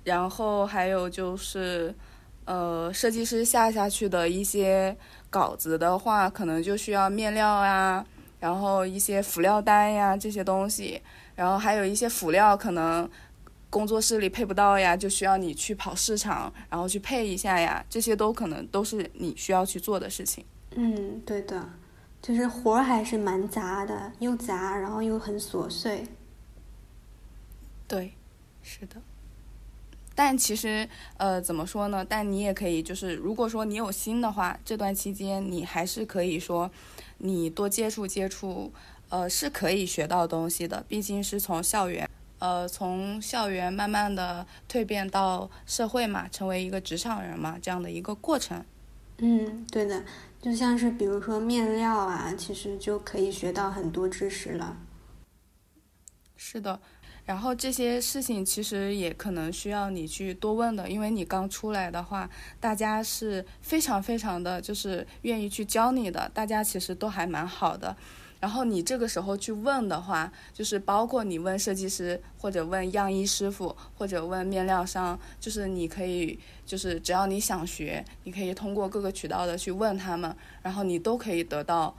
[0.04, 1.96] 然后还有就是，
[2.46, 4.96] 呃，设计师下下去的一些
[5.32, 8.06] 稿子的话，可能就需要面料啊，
[8.44, 11.02] 然后一些辅料单呀这些东西，
[11.34, 13.10] 然后还有一些辅料可能
[13.70, 20.44] 工作室里配不到呀，就需要你去跑市场，然后去配一下呀，这些都可能都是你需要去做的事情。
[20.76, 21.70] 嗯，对的，
[22.22, 26.04] 就是活儿还是蛮杂的，又杂，然后又很琐碎。
[27.88, 28.12] 对，
[28.62, 28.98] 是的。
[30.16, 32.06] 但其实，呃，怎么说呢？
[32.08, 36.70] 但你也可以，就是如果说你有心的话，这段期间你还是可以说，
[37.26, 38.74] 你多接触接触，
[39.08, 40.84] 呃，是可以学到东西的。
[40.90, 42.10] 毕竟是从校园，
[42.40, 48.66] 呃，从校园慢慢的蜕变到社会嘛，成为一个职场人嘛，这样的一个过程。
[49.20, 50.04] 嗯，对的，
[50.42, 54.76] 就像是比如说面料啊，其实就可以学到很多知识了。
[56.36, 56.82] 是的，
[57.26, 67.96] 然后这些事情其实也可能需要你去多问的，因为你刚出来的话，大家是非常非常的就是愿意去教你的，大家其实都还蛮好的。
[68.42, 81.96] 然后你这个时候去问的话，就是包括你问设计师，或者问样衣师傅，或者问面料商，就是你可以，就是只要你想学，你可以通过各个渠道的去问他们，然后你都可以得到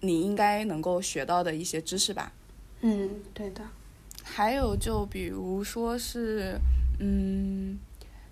[0.00, 2.30] 你应该能够学到的一些知识吧。
[2.82, 3.62] 嗯，对的。
[4.28, 6.60] 还有就比如说是，
[6.98, 7.78] 嗯，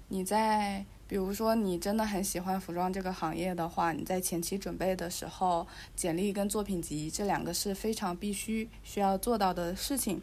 [0.08, 5.66] 你在比如说你真的很喜欢服装这个行业的话，你在前期准备的时候，
[5.96, 10.20] 简历跟作品集这两个是非常必须需要做到的事情。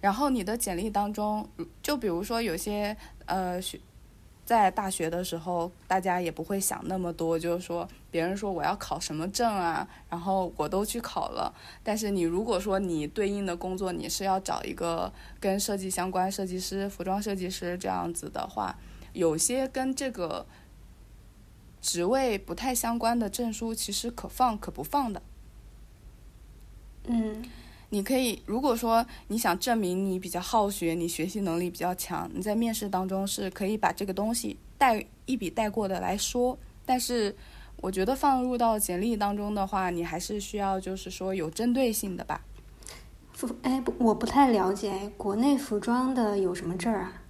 [0.00, 1.48] 然后你的简历当中，
[1.82, 3.80] 就比如说有些呃学。
[4.46, 11.52] 在大学的时候，大家也不会想那么多，就是说别人说我要考什么证啊，然后我都去考了。
[11.82, 18.78] 但是你如果说你对应的工作你是要找一个跟设计相关，设计师、服装设计师这样子的话，
[19.12, 20.46] 有些跟这个
[21.82, 25.20] 职位不太相关的证书，其实可放可不放的。
[27.08, 27.42] 嗯。
[27.90, 36.58] 你可以，如果说你想证明你比较好学，你学习能力比较强，你在面试当中是可以把这个东西带一笔带过的来说。
[36.84, 37.34] 但是，
[37.76, 42.40] 我觉得放入到简历当中的话，你还是需要就是说有针对性的吧。
[43.32, 47.22] 服哎，我不太了解国内服装的有什么证啊？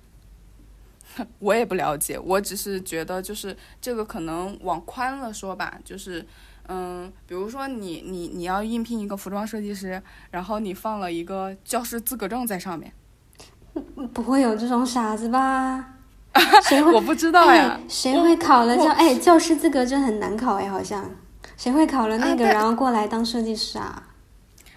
[1.38, 6.26] 我也不了解，我只是觉得就是这个可能往宽了说吧，就是。
[6.68, 12.92] 嗯，比如说你你你要应聘一个服装设计师，然后你放了一个教师资格证在上面，
[14.12, 15.94] 不会有这种傻子吧？
[16.64, 16.92] 谁 会？
[16.92, 17.78] 我不知道呀。
[17.88, 18.86] 谁会考了教？
[18.90, 21.08] 哎，教师资格证很难考哎，好像。
[21.56, 24.02] 谁会考了那个，然后过来当设计师啊？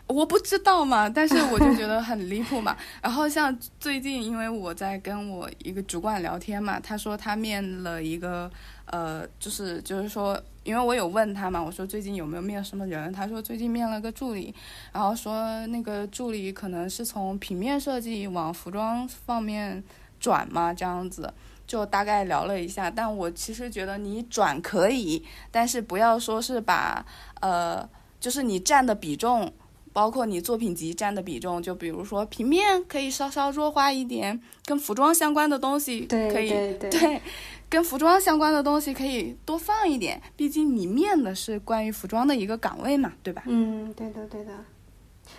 [0.08, 2.76] 我不知道嘛，但是我就觉得很离谱嘛。
[3.02, 8.50] 然后像最近，因为我在跟我一个主管聊天嘛，他说他面了一个。
[8.92, 13.12] 呃，就是就是说，因为我有问他嘛，我说最近有没有面什么人？
[13.14, 14.54] 他说最近面了个助理，
[14.92, 19.84] 然后说那个助理可能是从平面设计往服装方面
[20.20, 21.32] 转嘛，这样子
[21.68, 22.90] 就大概聊了一下。
[22.90, 27.06] 但我其实觉得你转可以，但是不要说是把
[27.42, 27.88] 呃，
[28.20, 29.54] 就是你占的比重，
[29.94, 37.22] 包括你作品集占的比重，就比如说平面可以稍稍弱化一点，跟服装相关的东西可以对。
[37.70, 43.44] 跟服装相关的东西可以多放一点，毕竟你面的是关于服装的一个岗位嘛，对吧？
[43.46, 44.52] 嗯，对的，对的。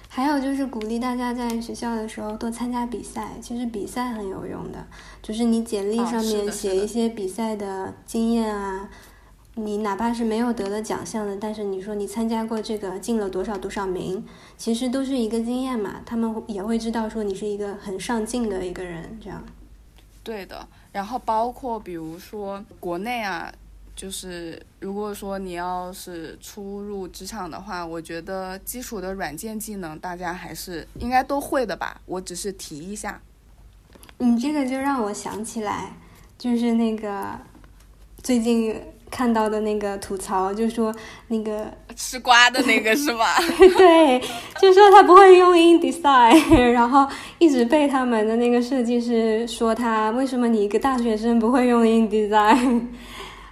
[0.08, 4.86] 还有就是鼓励大家在学校的时候多参加比赛，其实比赛很有用的，
[5.20, 8.88] 就是你简历上面写一些比赛的经验啊，
[9.64, 14.24] 你哪怕是没有得了奖项的，但是你说你参加过这个进了多少多少名，
[14.56, 19.44] 其实都是一个经验嘛，他们也会知道说你是一个很上进的一个人，这样。
[20.22, 20.66] 对的。
[20.92, 23.52] 然后包括比如说国内啊，
[23.94, 32.00] 就是如果说你要是初入职场的话，我觉得基础的软件技能大家还是应该都会的吧。
[32.06, 33.20] 我只是提一下。
[34.18, 35.96] 你这个就让我想起来，
[36.36, 37.38] 就是那个
[38.22, 38.80] 最近。
[39.10, 40.94] 看到的那个吐槽，就说
[41.28, 43.36] 那个吃瓜的那个是吧？
[43.76, 44.20] 对，
[44.60, 47.06] 就说他不会用 InDesign，然后
[47.38, 52.86] 一直被他们的那个设计师说他为什么你一个大学生不会用 InDesign，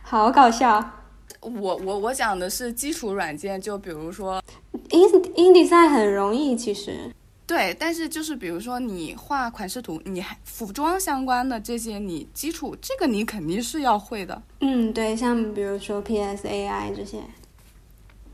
[0.03, 0.93] 好搞笑。
[1.41, 4.43] 我我我讲的是基础软件，就比如说
[4.91, 5.03] In
[5.35, 7.13] InDesign 很容易，其实。
[7.49, 14.43] 对，但是就是比如说你画款式图，你还服装相关的这些，你基础这个你肯定是要会的。
[14.61, 17.23] 嗯，对，像比如说 PSAI 这些。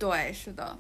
[0.01, 0.77] 对，是的。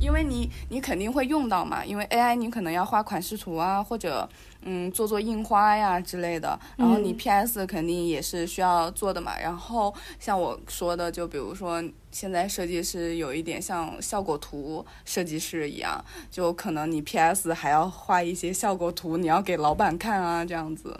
[0.00, 4.26] 因为你你肯定会用到嘛，因为 AI 你可能要画款式图啊，或者
[4.62, 9.38] 嗯做做印花呀之类的，然后你 PS 肯定也是需要做的嘛。
[9.38, 20.98] 然后像我说的，就比如说现在设计师有一点像效果图设计师一样，就可能你 PS 还要画一些效果图，你要给老板看啊这样子。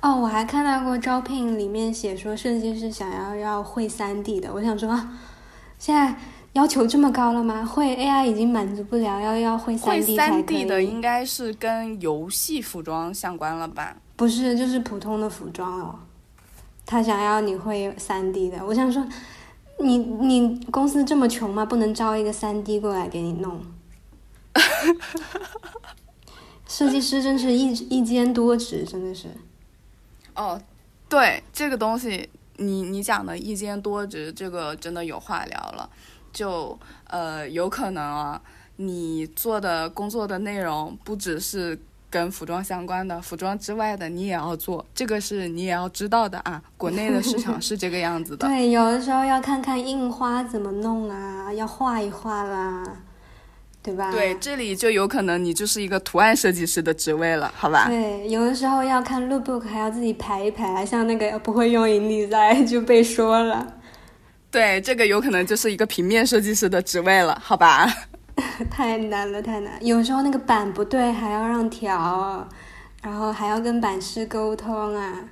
[0.00, 5.08] 哦，我还看到过招聘里面写说设计师想要要会 3D 的，我想说
[5.78, 6.14] 现在。
[6.54, 7.66] 要求这么高了吗？
[7.66, 10.36] 会 AI 已经满足不了，要要会三 D 才可以。
[10.36, 13.96] 会三 D 的应该是跟游戏服装相关了吧？
[14.14, 15.98] 不是，就是普通的服装哦。
[16.86, 19.04] 他想要你会三 D 的，我想说，
[19.80, 21.64] 你你公司这么穷吗？
[21.64, 23.60] 不能招一个三 D 过来给你弄？
[26.66, 29.28] 设计师真是一一兼多职，真的是。
[30.34, 30.60] 哦，
[31.08, 35.88] 对这个东西，你你讲的一兼多职，这个真的有话聊了。
[36.32, 38.40] 就呃，有可能啊，
[38.76, 41.78] 你做的工作的内容不只是
[42.14, 46.62] 跟服装相关的，服装之外的你也要做，这个是你也要知道的啊。
[46.76, 48.46] 国内的市场是这个样子的。
[48.46, 52.84] 对，有的时候要看看印花怎么弄啊，要画一画啦，
[53.82, 54.12] 对吧？
[54.12, 57.88] 对，这里就有可能你就是一个图案设计师的职位了，好吧？
[57.88, 63.66] 对，有的时候要看 lookbook，还要自己排一排，像那个不会用引力在就被说了。
[64.52, 67.92] 对，这个有可能就是一个平面设计师的职位了，好吧？
[68.70, 69.84] 太难了，太难。
[69.84, 72.48] 有时候那个版不对，还要让调，
[73.02, 75.28] 然后还要跟版师沟通啊。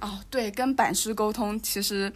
[0.00, 2.12] 哦，对，跟版师沟通，其实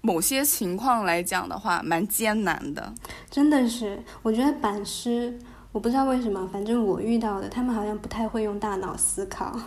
[0.00, 2.92] 某些情况来讲的话，蛮艰难的。
[3.30, 5.38] 真的是，我觉得版师，
[5.72, 9.60] 我不知道为什么，反正我遇到的，他们好像不太会用大脑思考。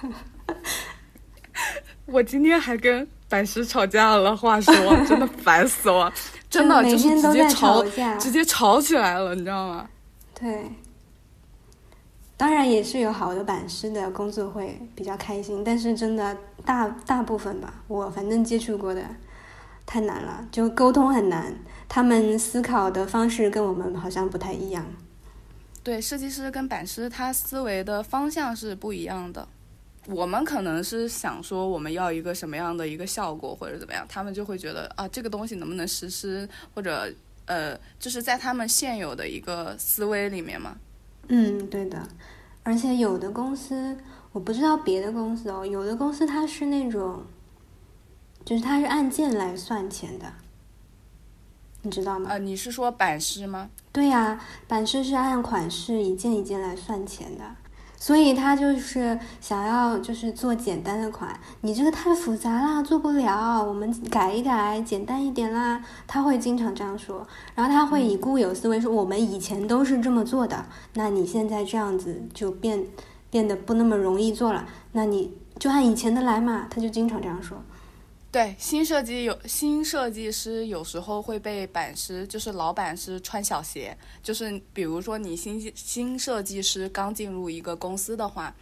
[2.06, 4.72] 我今天还跟版师吵架了，话说
[5.08, 6.12] 真的烦死我，
[6.48, 7.82] 真的就是直接吵，
[8.16, 9.88] 直接吵起来了，你知道吗？
[10.38, 10.70] 对，
[12.36, 19.02] 当然也是有好的版师的工作会比较开心，但是真的大大部分吧，我反正接触过的
[19.84, 21.52] 太难了，就沟通很难，
[21.88, 24.86] 他们思考的方式跟我们好像不太一样。
[25.82, 29.48] 对，设计师跟版师他思维的方向是不一样的。
[30.06, 37.12] 我们可能是想说我们要一个什么样的一个效果或者怎么样，他们就会觉得啊这个东西能不能实施，或者
[37.46, 40.76] 呃就是在他们现有的一个思维里面嘛。
[41.28, 42.06] 嗯，对的。
[42.62, 43.96] 而且有的公司
[44.32, 47.22] 我不知道别的公司哦，有的公司它是那种，
[48.44, 50.32] 就是它是按件来算钱的，
[51.82, 52.30] 你知道吗？
[52.30, 53.70] 呃，你是说版师吗？
[53.92, 57.56] 对呀，版师是按款式一件一件来算钱的。
[58.04, 65.82] 所以他就是想要就是做简单的款，你这个太复杂啦，做不了，我们改一改，简单一点啦。
[66.06, 72.84] 他会经常这样说，然后他会以固有思维说，我们以前都是这么做的，那你现在这样子就变
[73.30, 76.66] 变得不那么容易做了，那你就按以前的来嘛。
[76.68, 77.56] 他就经常这样说。
[78.34, 83.96] 对新设计有新设计师有时候会被版师，就是老版师穿小鞋。
[84.24, 88.52] 就是比如说你新新设计师刚进入一个公司的话，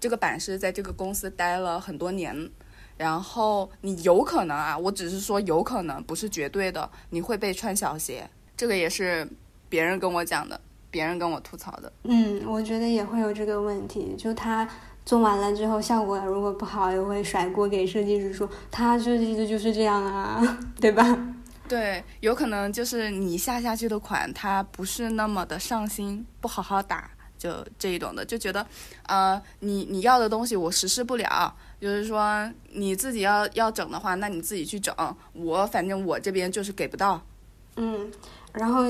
[0.00, 2.50] 这个版师在这个公司待了很多年，
[2.96, 8.26] 然后你有可能啊，我只是说有可能，不是绝对的，你会被穿小鞋。
[8.56, 9.28] 这个也是
[9.68, 10.58] 别人跟我讲的，
[10.90, 11.92] 别人跟我吐槽的。
[12.04, 14.66] 嗯，我觉得也会有这个问题，就他。
[15.08, 21.02] 做完了之后，效果如果不好，又会甩锅给设计师，说他设计的就是这样啊， 对吧？
[21.66, 28.66] 对，有可能就是你下下去的款，他不是那么的上心，不好好打，就这一种的，就觉得，
[29.06, 34.94] 呃，你你要的东西我实施不了，就是说你自己要要整的话，那你自己去整，
[35.32, 37.22] 我反正我这边就是给不到。
[37.76, 38.12] 嗯，
[38.52, 38.84] 然后。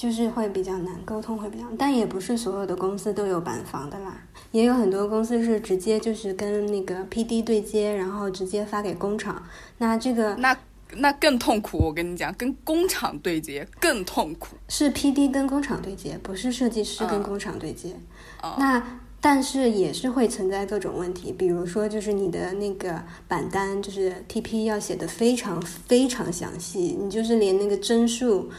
[0.00, 4.16] 就是会比较难沟通，会比较，但也不是所有的公司都有板房的啦，
[4.50, 9.42] 也有很多公司是直接就是跟那个 PD 对接，然后直接发给工厂。
[9.76, 10.56] 那这个那
[10.94, 14.56] 那更痛苦，我跟你讲，跟工厂对接更痛苦。
[14.70, 17.94] 是 PD 跟工厂对接，不是设计师跟工厂对接。
[18.42, 18.56] 哦。
[18.58, 18.82] 那
[19.20, 28.50] 但是也是会存在各种问题，比如说就是你的那个板单，就是 TP 要写的非常非常详细，你就是连那个帧数。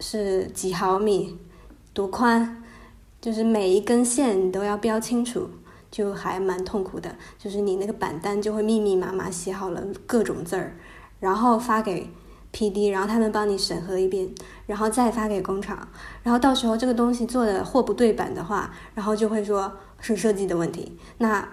[0.00, 1.38] 是几毫米，
[1.92, 2.62] 多宽，
[3.20, 5.48] 就是每一根线你都要标清楚，
[5.90, 7.16] 就还蛮痛苦的。
[7.38, 10.76] 就是你那个板单就会密密麻麻写好了各种字儿，
[11.20, 12.10] 然后发给
[12.52, 14.34] PD，然后他们帮你审核一遍，
[14.66, 15.88] 然后再发给工厂，
[16.22, 20.98] 然后到时候这个东西做的货不对版的话，然后就会说是设计的问题。
[21.18, 21.48] 那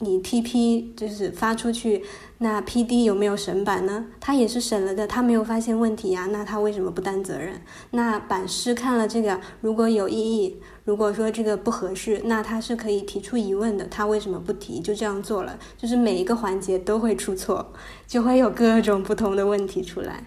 [0.00, 2.04] 你 TP 就是发出去，
[2.38, 4.06] 那 PD 有没有审版呢？
[4.20, 7.62] 他也是审了的，他没有发现问题呀，那他为什么不担责任？
[7.92, 14.80] 那版师看了这个，如果有异议，如果说这个不合适，那他是可以提出疑问的，他为什么不提？
[14.80, 17.72] 就这样做了，就是每一个环节都会出错，
[18.06, 20.24] 就会有各种不同的问题出来，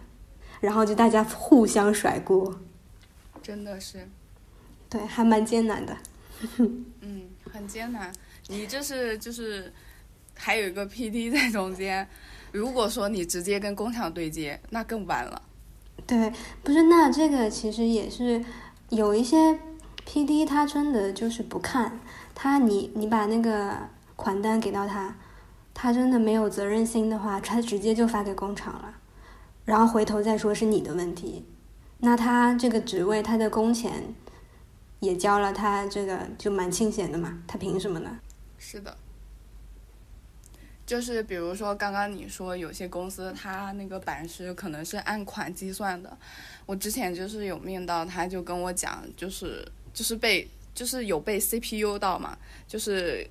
[0.61, 2.55] 然后就大家互相甩锅，
[3.43, 4.07] 真的是，
[4.89, 5.97] 对，还蛮艰难的，
[7.01, 8.11] 嗯，很艰难。
[8.49, 9.73] 你这是就是
[10.35, 12.07] 还有一个 PD 在中间，
[12.51, 15.41] 如果说你直接跟工厂对接，那更完了。
[16.05, 16.31] 对，
[16.63, 18.43] 不是，那这个其实也是
[18.89, 19.59] 有一些
[20.05, 21.99] PD，他真的就是不看
[22.33, 23.75] 他，你你把那个
[24.15, 25.17] 款单给到他，
[25.73, 28.95] 他真的没有责任心的话，他直接就发给工厂了，
[29.65, 31.43] 然后回头再说是你的问题，
[31.99, 34.15] 那他这个职位他的工钱
[35.01, 38.19] 也交了，他这个就蛮清闲的嘛，他凭什么呢？
[38.70, 38.97] 是的，
[40.86, 46.18] 就是比如说刚刚你说有些公司他那个版师可能是按款计算的，
[46.65, 50.45] 我之前就是有面到，他就跟我讲，就是就是被
[50.76, 52.38] 就是有被 CPU 到嘛，
[52.68, 53.26] 就是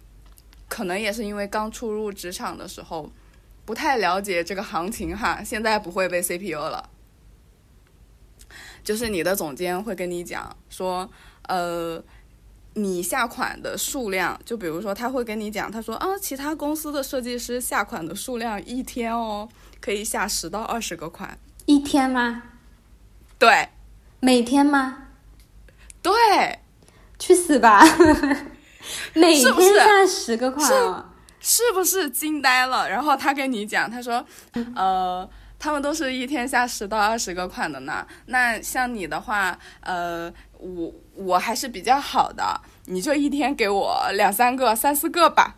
[0.70, 3.12] 可能也是因为刚初入职场的时候
[3.66, 6.88] 不太了解这个行情哈，现在不会被 CPU 了，
[8.82, 11.10] 就是你的总监会跟你讲说，
[11.42, 12.02] 呃。
[12.78, 19.48] 你下款的数量，就比如说他会跟你讲，他说啊，其他公司的设计师下款的数量一天哦，
[19.80, 22.42] 可以下十到二十个款，一天吗？
[23.38, 23.70] 对，
[24.20, 25.08] 每天吗？
[26.02, 26.12] 对，
[27.18, 27.82] 去死吧！
[29.14, 30.70] 每天下十个款，
[31.40, 32.88] 是不是惊呆了？
[32.90, 34.24] 然后他跟你讲，他说，
[34.74, 35.28] 呃，
[35.58, 38.06] 他们都是一天下十到二十个款的呢。
[38.26, 45.56] 那像你的话，呃，我我还是比较好的，你就一天给我两三个、三四个吧。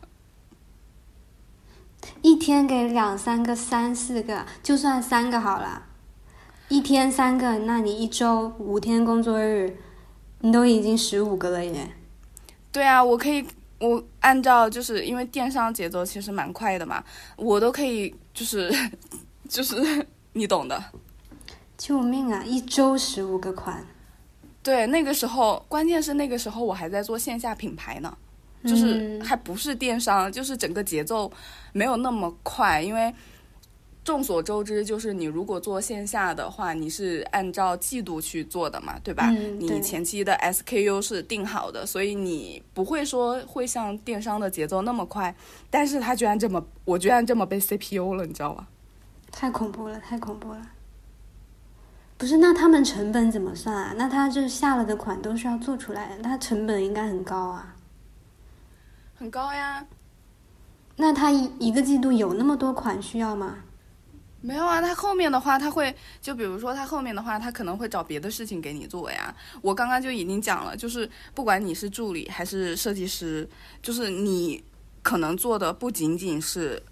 [2.22, 5.84] 一天给两三个、三四个，就算三个好了。
[6.68, 9.76] 一天三个，那你一周五天工作日，
[10.40, 11.90] 你都已经十五个了耶。
[12.70, 13.46] 对啊，我可以，
[13.80, 17.02] 我按照就是因为电商节奏其实蛮快的嘛，
[17.36, 18.70] 我都可以就是
[19.48, 20.84] 就是 你懂的。
[21.76, 22.44] 救命啊！
[22.44, 23.84] 一周十五个款。
[24.62, 28.16] 对，那个时候关键是那个时候我还在做线下品牌呢，
[28.64, 31.30] 就是还不是电商，就是整个节奏
[31.72, 33.14] 没有那么快，因为。
[34.04, 39.28] 众所周知，就是你如果做线下的话，你是按照季度去做的嘛，对吧？
[39.58, 45.34] 你前期的 SKU 是定好的，所以你不会说会像电商的节奏那么快。
[45.68, 48.66] 但是他居然这么，我居然这么被 CPU 了，你知道吗？
[49.40, 50.60] 太恐怖了，太恐怖了！
[52.16, 53.94] 不是，那他们成本怎么算啊？
[53.96, 57.76] 那他这下了的款都是要做出来的，他成本应该很高啊。
[59.16, 59.86] 很高呀。
[60.96, 63.58] 那他一一个季度有那么多款需要吗？
[64.40, 69.32] 没有啊，他后面的话他会就比如说他后面的话他可能会找别的事情给你做呀。
[69.62, 73.48] 我刚刚就已经讲了，就是不管你是助理还是设计师，
[73.80, 74.64] 就是你
[75.00, 76.82] 可能做的不仅仅是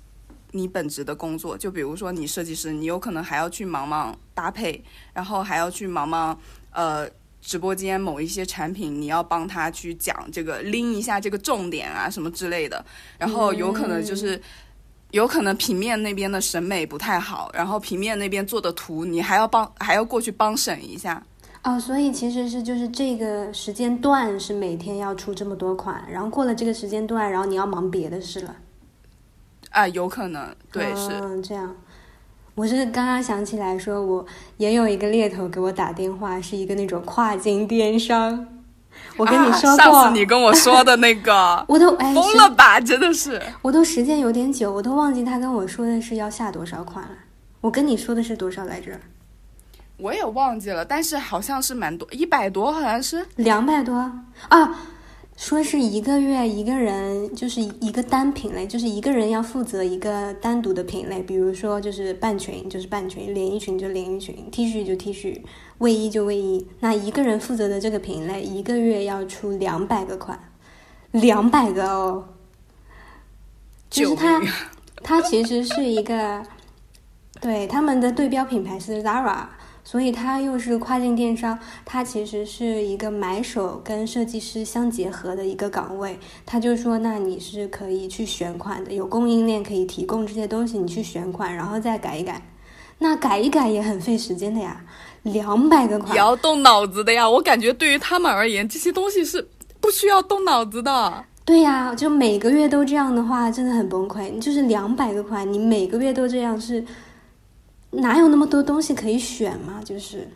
[0.57, 1.57] 你本职的工作。
[1.57, 4.83] 就比如说你设计师，你有可能还要去忙忙搭配，
[5.13, 6.39] 然后还要去忙忙
[6.73, 7.09] 呃
[7.41, 12.85] 直播间某一些产品，你要帮他去讲这个拎一下这个重点啊什么之类的。
[13.19, 14.41] 然后有可能就是。
[15.13, 21.25] 有可能平面那边的审美不太好，然后平面那边做的图你还要帮，还要过去帮审一下。
[21.63, 28.57] 哦，所以其实是就是这个时间段是每天要出这么多款，然后过了这个时间段，然后你要忙别的事了。
[29.77, 31.75] 啊，有可能，对，是这样。
[32.55, 34.25] 我是刚刚想起来说，我
[34.57, 38.47] 也有一个猎头给我打电话，是一个那种跨境电商。
[39.19, 42.81] 我跟你说过，上次你跟我说的那个， 我都疯了吧？
[42.81, 47.11] 真的是，我都时间有点久，我都忘记他跟我说的是要下多少款了。
[47.61, 48.99] 我跟你说的是多少来着？
[49.99, 53.95] 我也忘记了，但是好像是蛮多，一百多，好像是两百多
[54.49, 54.81] 啊。
[55.37, 65.43] 说是一个月一个人就是一个单品类，就是一个人要负责一个单独的品类，比如说就是半裙就是半裙，连衣裙就连衣裙，T 恤就 T 恤，
[65.79, 66.67] 卫衣就卫衣。
[66.81, 70.41] 那一个人负责的这个品类，一个月要出两百个款，
[71.11, 72.29] 两百个哦。
[73.91, 74.43] 就是他，
[75.05, 76.43] 他其实是一个，
[77.43, 79.47] 对他们的对标品牌是 Zara。
[79.87, 86.19] 所以它又是跨境电商，它其实是一个买手跟设计师相结合的一个岗位。
[86.45, 92.43] 他就说，那你是可以去选款的，有供应链可以提供这些东西，你去选款，然后再改一改。
[92.99, 94.85] 那改一改也很费时间的呀，
[95.23, 97.31] 两百个款也要动脑子的呀。
[97.31, 99.49] 我感觉对于他们而言，这些东西是
[99.81, 101.25] 不需要动脑子的。
[101.45, 104.33] 对呀，就每个月都这样的话，真的很崩溃。
[104.33, 106.85] 你就是两百个款，你每个月都这样是。
[107.91, 109.81] 哪有那么多东西可以选嘛？
[109.83, 110.29] 就是，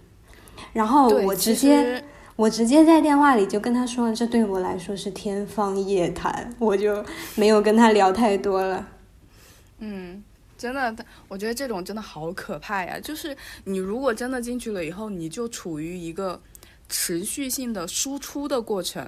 [0.72, 2.02] 然后我直接
[2.36, 8.88] 我直接在电话里就跟他说，这对我来说是天方夜谭，我就没有跟他聊太多了。
[9.80, 10.22] 嗯，
[10.56, 10.94] 真的，
[11.28, 12.98] 我觉得这种真的好可怕呀！
[12.98, 16.40] 就是你如果真的进去了以后，你就处于一个
[16.88, 19.06] 持续性的输出的过程，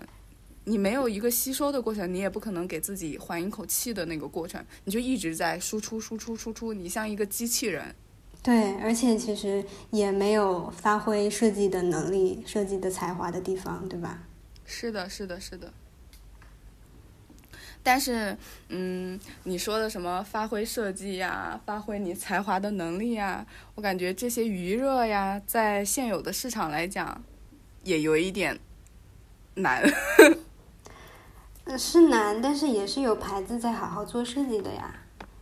[0.65, 7.95] 你没有一个吸收的过程，你也不可能给自己缓一口气的那个过程，你就一直在输出、输出、输出，你像一个机器人。
[8.43, 14.25] 对，而且其实也没有发挥设计的能力、设计的才华的地方，对吧？
[14.65, 15.73] 是的，是的，是的。
[17.85, 18.37] 但是，
[18.69, 27.23] 嗯，你说的什么发挥设计呀、发挥你才华的能力呀，我感觉这些余热呀，在现有的市场来讲，
[27.85, 28.59] 也有一点
[29.55, 29.83] 难。
[31.79, 34.95] 是难，但是也是有牌子在好好做设计的呀，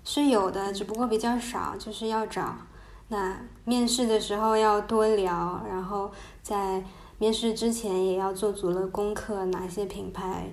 [0.05, 2.67] 是有的，只不过比较少，就是要找。
[3.11, 6.11] 那面试的时候要多聊，然后
[6.43, 6.83] 在
[7.19, 10.49] 面试之前也要做足了功课，哪些品牌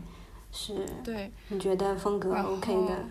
[0.52, 3.06] 是对你觉得风格 OK 的？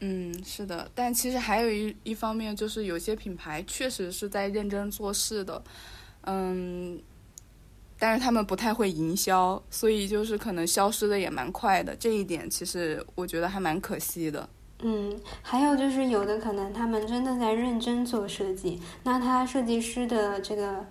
[0.00, 5.62] 嗯，是的，但其实还有一一方面就是有些品牌确实是在认真做事的，
[6.22, 7.00] 嗯，
[7.96, 14.48] 但是他们不太会营销，所以就是可能消失的也蛮快的，这一点其实我觉得还蛮可惜的。
[14.82, 20.86] 嗯，还有就是有的可能他们真的在认真做设计，那他设计师的这个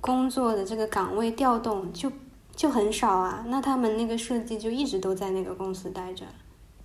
[0.00, 2.10] 工作的这个岗位调动就
[2.54, 6.24] 就很少啊，那他们那个设计就一直都在那个公司待着。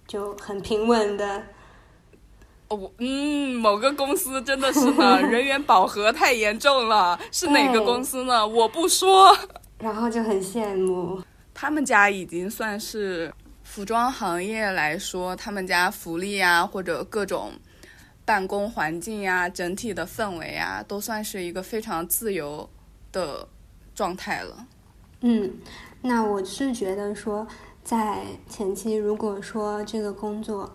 [0.08, 1.42] 就很平稳的。
[2.68, 7.20] 哦，嗯，某个公司真的是呢，人员饱和太严重了。
[7.32, 8.46] 是哪个公司呢？
[8.48, 9.36] 我不说。
[9.80, 11.20] 然后就很羡慕，
[11.56, 13.34] 他们家已经算是
[13.76, 17.52] 服装行业来说，他们家福利啊，或者各种
[18.24, 22.70] 办公环境呀，整体的氛围啊，都算是一个非常自由
[23.12, 23.46] 的
[23.94, 24.66] 状态了。
[25.20, 25.56] 嗯，
[26.02, 27.46] 那我是觉得说，
[27.84, 30.74] 在前期如果说这个工作。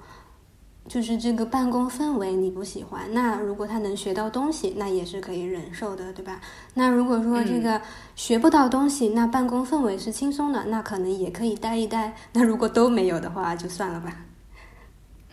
[0.91, 6.41] 就是这个办公氛围你不喜欢，那如果他能学到东西，那也是可以忍受的，对吧？
[6.74, 7.80] 那如果说这个
[8.16, 12.16] 学不到东西，那办公氛围是轻松的，那可能也可以待一待。
[12.32, 14.24] 那如果都没有的话，就算了吧。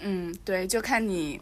[0.01, 1.41] 嗯，对，就看你，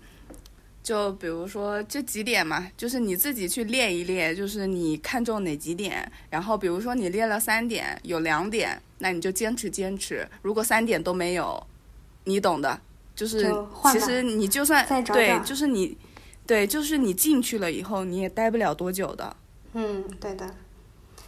[0.82, 10.26] 就比如说这几点嘛，就是你自己去列一列，就是你看中哪几点，然后比如说你列了三点，有两点，那你就坚持坚持。
[10.42, 11.62] 如果三点都没有，
[12.24, 12.80] 你懂的。
[13.16, 13.50] 就是，
[13.92, 15.98] 其实你就算对，就是你，
[16.46, 19.36] 对，就是你进去了以后，你也待不了多久的。
[19.74, 20.54] 嗯，对的。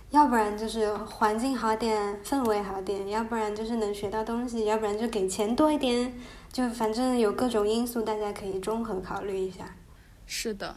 [0.10, 6.14] 要不然就是环境好点，氛围好点；要不然就是能学到东西；要不然就给钱多一点。
[6.52, 9.76] 就反正有各种因素，大家可以综合考虑一下。
[10.26, 10.76] 是的。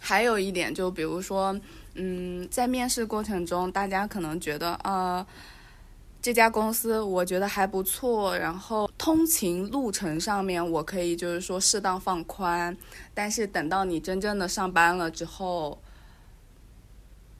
[0.00, 1.58] 还有一点，就比如说，
[1.94, 5.24] 嗯，在面试过程中，大家可能觉得，呃。
[6.22, 12.76] 这家公司我觉得还不错，然后通勤路程上面我可以就是说适当放宽，
[13.14, 15.80] 但是等到你真正的上班了之后，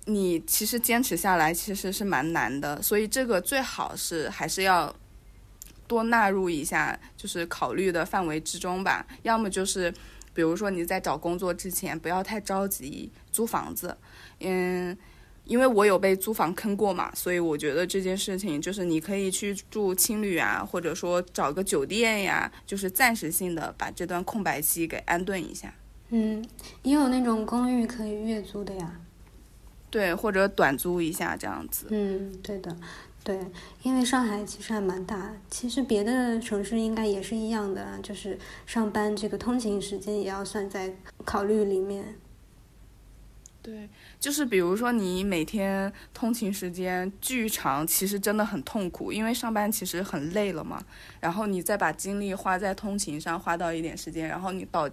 [0.06, 4.96] 你其实坚持下来其实是蛮难的，所以这个最好是还是要
[5.86, 9.06] 多纳入一下，就是考虑的范围之中吧。
[9.24, 9.92] 要么就是
[10.32, 13.94] 比如说你在找工作之前不要太着急租房子，
[14.38, 14.96] 嗯。
[15.50, 25.74] 因为我有被租房坑过嘛，所以我觉得这件事情就是你可以去住青旅啊，或者说找个酒店呀，就是暂时性的把这段空白期给安顿一下。
[26.10, 26.44] 嗯，
[26.82, 29.00] 也有那种公寓可以月租的呀。
[29.90, 31.86] 对，或者短租一下这样子。
[31.90, 32.76] 嗯，对的，
[33.24, 33.36] 对，
[33.82, 40.94] 因为上海其实还蛮大，其实别的城市应该也是一样的，就是上班这个通勤时间也要算在
[41.24, 42.14] 考虑里面。
[43.62, 43.86] 对，
[44.18, 50.82] 就是比如说你每天通勤时间巨长，其实真的很痛苦，因为上班其实很累了嘛。
[51.20, 54.88] 然后你再把精力花在通勤上，花到一点时间，然后你到，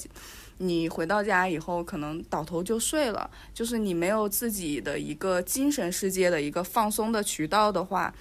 [0.57, 8.13] 你回到家以后可能倒头就睡了，就是你没有自己的一个精神世界的一个放松的渠道的话，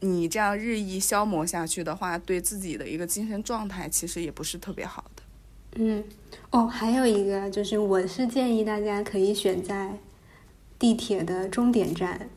[0.00, 5.04] 你这样日益消磨下去的话，对自己的一个精神状态其实也不是特别好。
[5.76, 6.02] 嗯，
[6.50, 9.98] 哦，还有一个就是，我是建议大家可以选在
[10.78, 12.28] 地铁的终点站，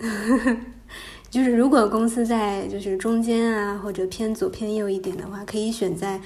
[1.29, 6.21] 就是如果公司在就是中间啊，或者偏左偏右一点的话，可以选在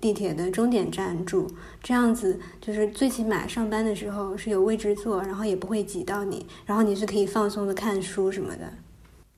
[0.00, 1.50] 地铁的终点站住，
[1.82, 8.72] 这样子就是最起码上班的时候是有位置坐，然后也不会挤到你，然后你是可以放松的看书什么的。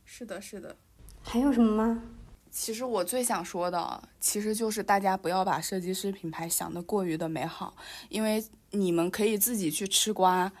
[0.05, 0.75] 是的，是的。
[1.23, 2.03] 还有什么吗？
[2.51, 7.73] 其实我最想说的，其实就是大家不要把设计师品牌想得过于的美好，
[8.09, 10.51] 因为你们可以自己去吃瓜。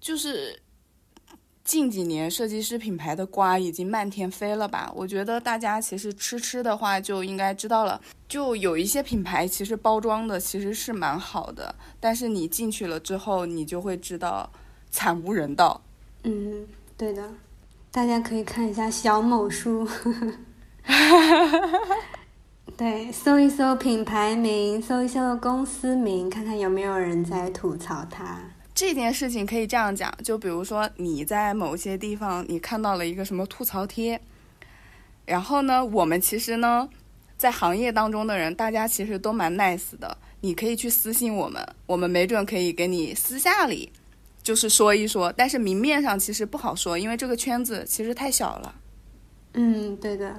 [0.00, 0.60] 就是
[1.62, 4.90] 近几年设计师品牌的瓜已经漫天飞了吧？
[4.96, 14.50] 我觉得大家其实吃吃的话就应该知道了，就有一些品牌其实包装的其实是蛮好的，但是你进去了之后，你就会知道
[14.90, 15.80] 惨无人道。
[16.24, 16.66] 嗯，
[16.96, 17.30] 对的，
[17.92, 19.86] 大家可以看一下小某书。
[22.76, 28.40] 对，搜一搜品牌名，搜一搜公司名，看看有没有人在吐槽它。
[28.74, 34.18] 这件事情可以这样讲，就比如说你在某些地方你看到了一个什么吐槽贴，
[35.26, 36.88] 然后呢，我们其实呢，
[37.36, 40.16] 在行业当中的人，大家其实都蛮 nice 的。
[40.40, 43.92] 你可以去私信我们，我们没准可以给你私下里
[44.42, 48.74] 就是说一说，但是明面上其实不好说，因为这个圈子其实太小了。
[49.52, 50.34] 嗯，对的。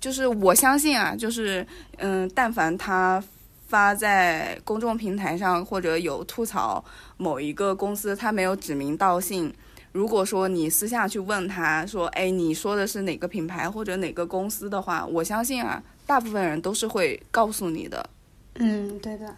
[0.00, 3.22] 就是我相信啊，就是嗯，但凡他
[3.66, 6.82] 发在公众平台上，或者有吐槽
[7.16, 9.52] 某一个公司，他没有指名道姓。
[9.90, 18.08] 如果说你私下去问他说，哎，你说的是哪个品牌或者哪个公司的话，我相信啊，大部分人都是会告诉你的。
[18.54, 19.34] 嗯，对的。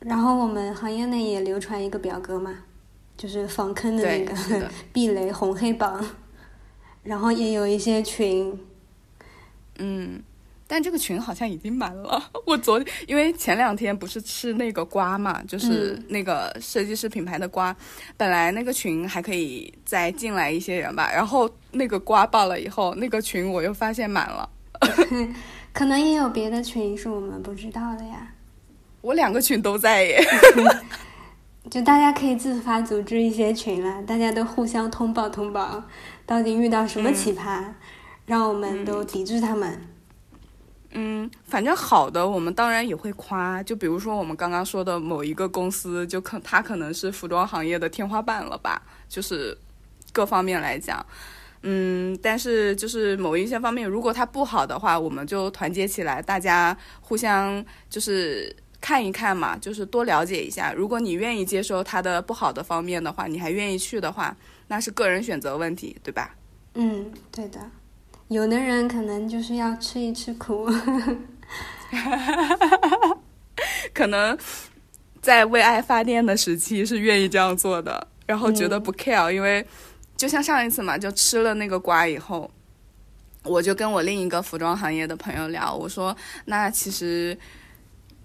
[0.00, 2.54] 然后我们行业内也流传一个表格嘛，
[3.16, 6.06] 就是防坑的那个 避雷红黑榜，
[7.02, 8.56] 然后也有一些群。
[9.78, 10.22] 嗯，
[10.66, 12.22] 但这个群好像已经满了。
[12.44, 17.74] 我昨天因为前两天不是吃那个瓜嘛，就是那个设计师品牌的瓜，
[18.16, 24.48] 本来那个群还可以再进来一些人吧，然后那个瓜爆了以后，那个群我又发现满了。
[25.72, 28.32] 可能也有别的群是我们不知道的呀。
[29.00, 30.20] 我两个群都在耶。
[31.70, 35.84] 就大家可以自发组织一些群啦，大家都互相通报通报，
[36.24, 37.62] 到底遇到什么奇葩，
[38.28, 39.80] 让我们都抵制他们。
[40.92, 43.62] 嗯，反正好的，我们当然也会夸。
[43.62, 49.56] 就比如说我们刚刚说的某一个公司，就可它可能是服装行业的天花板了吧，就是
[50.12, 51.04] 各方面来讲。
[51.62, 60.72] 嗯，但是就是某一些方面，如果它不好的话，我们就团结起来，大家互相就是看一看嘛，就是多了解一下。
[60.72, 64.34] 如果你愿意接受它的不好的方面的话，你还愿意去的话，
[64.68, 66.34] 那是个人选择问题，对吧？
[66.74, 67.58] 嗯，对的。
[68.28, 70.68] 有的人可能就是要吃一吃苦，
[73.94, 74.36] 可能
[75.22, 79.66] 在为爱发电的时期是愿意这样做的，然后觉得不 care，因为
[80.14, 82.50] 就像上一次嘛，就吃了那个瓜以后，
[83.44, 86.14] 我就跟我另一个服装行业的朋友聊，我说
[86.44, 87.36] 那其实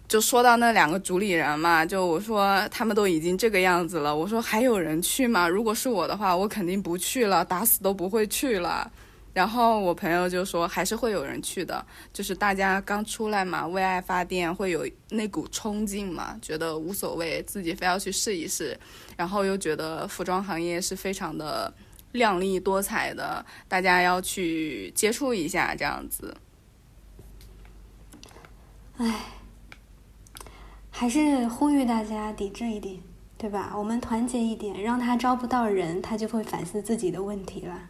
[0.09, 5.47] 就说到那两个主理人嘛，就我说他们都已经这个样子了，我说还有人去吗？
[5.47, 8.91] 如果是我的话，我肯定不去了，打死都不会去了。
[9.33, 18.79] 然后我朋友就说，还是会有人去的，就是大家刚出来嘛，为爱发电，会有那股冲劲嘛，觉得无所谓，自己非要去试一试，
[19.17, 21.73] 然后又觉得服装行业是非常的
[22.11, 26.37] 亮丽多彩的，大家要去接触一下这样子。
[28.97, 29.25] 唉，
[30.91, 32.99] 还是呼吁大家抵制一点，
[33.35, 33.73] 对吧？
[33.75, 37.89] 我们团结一点，让他招不到人，他就会反思自己的问题了。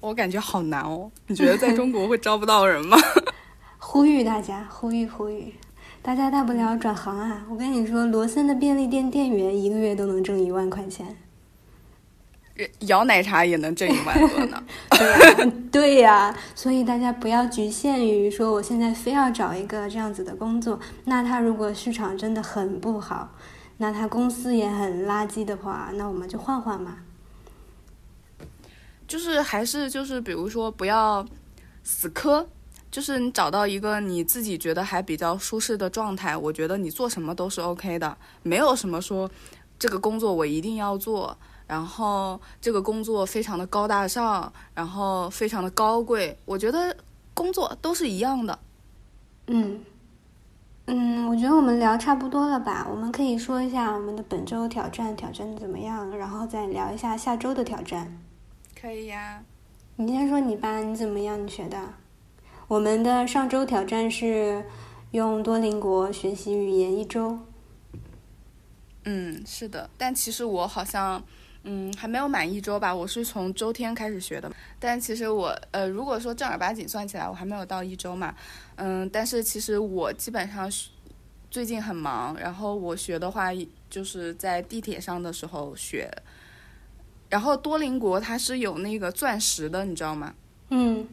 [0.00, 2.96] 我感觉好难哦，你觉得在 中国会招不到人吗？
[3.78, 5.54] 呼吁大家，呼吁呼吁，
[6.02, 7.44] 大家大不了转行啊！
[7.50, 11.16] 我跟你说，罗森的便利店店员一个月都能挣一万块钱，
[12.80, 14.62] 摇奶茶也能挣一万多呢。
[14.90, 20.78] 对呀，对呀，所以大家不要局限于说我现在非要找一个这样子的工作。
[21.04, 23.30] 那他如果市场真的很不好，
[23.78, 26.98] 那他公司也很垃圾的话，那我们就换换嘛。
[29.10, 31.26] 就是还是就是，比如说不要
[31.82, 32.46] 死磕，
[32.92, 39.28] 就是你找到一个你自己觉得还比较舒适的状态，我觉得你做什么都是 OK 的，没有什么说
[39.80, 41.36] 这个工作我一定要做，
[41.66, 46.96] 然后这个工作非常的高大上，然后非常的高贵，我觉得
[47.34, 48.56] 工作都是一样的。
[49.48, 49.80] 嗯
[50.86, 52.86] 嗯，我觉得我们聊差不多了吧？
[52.88, 58.16] 我们可以说一下我们的本周挑战挑战怎么样，然后再聊一下下周的挑战。
[58.80, 59.44] 可以呀，
[59.96, 61.44] 你先说你吧，你怎么样？
[61.44, 61.78] 你学的？
[62.66, 64.64] 我们的上周挑战是
[65.10, 67.38] 用多邻国学习语言一周。
[69.04, 71.22] 嗯，是的，但其实我好像，
[71.64, 72.94] 嗯，还没有满一周吧。
[72.94, 78.34] 我是从周天开始学的，但其实我，呃，如果说正儿八经算起来，我还没有到一周嘛。
[78.76, 80.72] 嗯，但是其实我基本上
[81.50, 83.50] 最近很忙，然后我学的话，
[83.90, 86.10] 就是在地铁上的时候学。
[87.30, 90.34] 然后多邻国它是有那个钻石的，你知道吗？
[90.68, 91.08] 嗯，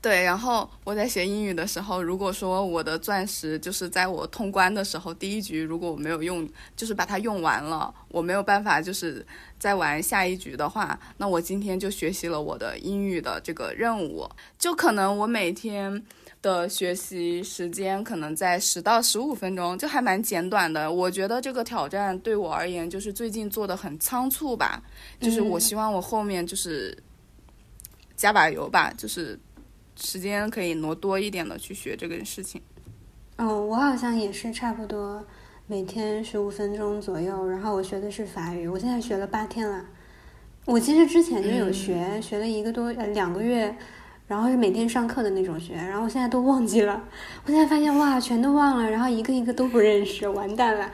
[0.00, 0.22] 对。
[0.22, 9.26] 然后我在学英语的时候，如果说我的钻石就是在我通关的时候第一局，如果我没有用，就是把它用完了，我没有办法就是
[9.58, 14.26] 再玩下一局的话，那我今天就学习了我的英语的这个任务，
[14.58, 16.02] 就可能我每天。
[16.40, 20.90] 的学习时间可能在十到十五分钟，就还蛮简短的。
[20.90, 24.80] 我觉得这个挑战对我而言，就是最近做的很仓促吧。
[25.20, 26.96] 就是我希望我后面就是
[28.14, 29.38] 加把油吧，就是
[29.96, 32.62] 时间可以挪多一点的去学这个事情。
[33.36, 35.24] 哦，我好像也是差不多
[35.66, 37.48] 每天十五分钟左右。
[37.48, 39.84] 然后我学的是法语，我现在学了八天了。
[40.64, 43.76] 我其实之前就有学，学了一个多呃两个月。
[44.28, 47.02] 然后是每天上课的那种学，然后现在都忘记了。
[47.44, 50.92] 我现在发现哇，全都忘了，然后一个一个都不认识，完蛋了。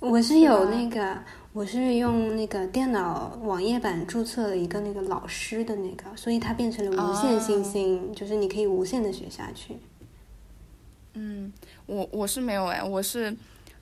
[0.00, 1.18] 我是有那个，
[1.52, 9.76] 我是用那个电脑网页版注册了一个那个老师的那个，所以它变成了无限星星，就是你可以无限的学下去。
[11.12, 11.52] 嗯，
[11.84, 13.36] 我我是没有哎，我是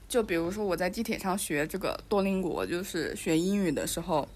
[0.09, 4.29] 就比如说我在地铁上学这个多邻国，就是学英语的时候。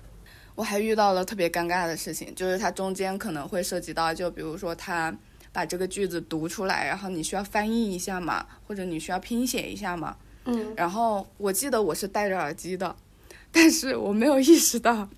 [0.58, 5.14] 我还遇到了特别尴尬的事情，就是它中间可能会涉及到，就比如说他
[5.52, 10.16] 把这个句子读出来，然后你需要翻译一下嘛，或者你需要拼写一下嘛。
[10.46, 10.74] 嗯。
[10.76, 12.96] 然后我记得我是戴着耳机的，
[13.52, 15.08] 但是我没有意识到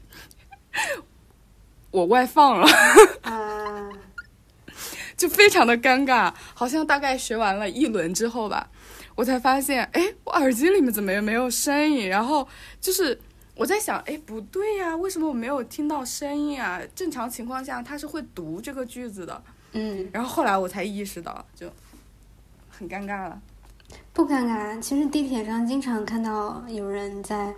[1.90, 2.68] 我外放了。
[3.22, 3.88] 啊。
[5.16, 8.68] 就非常的尴尬，好像大概学完了一轮之后吧，
[9.14, 12.46] 我才发现，哎，我耳机里面怎么也没有声音，然后
[12.78, 13.18] 就是。
[13.60, 16.80] 我在想，哎，不对呀，为什么我没有听到声音啊？
[16.94, 19.42] 正常情况下，他是会读这个句子的，
[19.72, 21.70] 嗯，然后后来我才意识到，就
[22.70, 23.38] 很尴尬了。
[24.14, 24.80] 不尴尬。
[24.80, 27.54] 其实地铁上经常看到有人在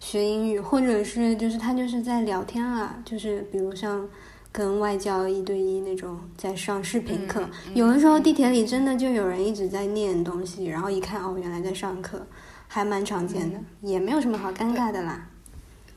[0.00, 4.08] 学英语，或者是就是他就是在聊天啊，就是比如像
[4.50, 7.40] 跟外教一对一那种在上视频课。
[7.42, 12.26] 嗯嗯有的时候地铁里真的就有人一直在念东西，然后一看哦，原来在上课，
[12.66, 15.28] 还蛮常见的，也没有什么好尴尬的啦。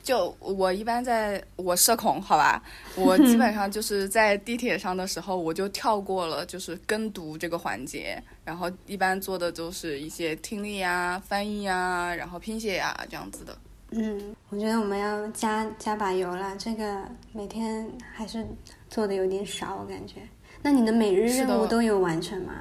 [0.07, 2.63] 就我一般在我社恐，好吧，
[2.95, 13.57] 我基本上就是在地铁上的时候，我就跳过了就是跟读这个环节，然后一般做的都是一些听力呀、翻译呀，然后拼写呀这样子的。
[13.91, 17.01] 嗯，我觉得我们要加加把油啦，这个
[17.33, 18.45] 每天还是
[18.89, 20.21] 做的有点少，我感觉。
[20.61, 22.53] 那你的每日任务都有完成吗？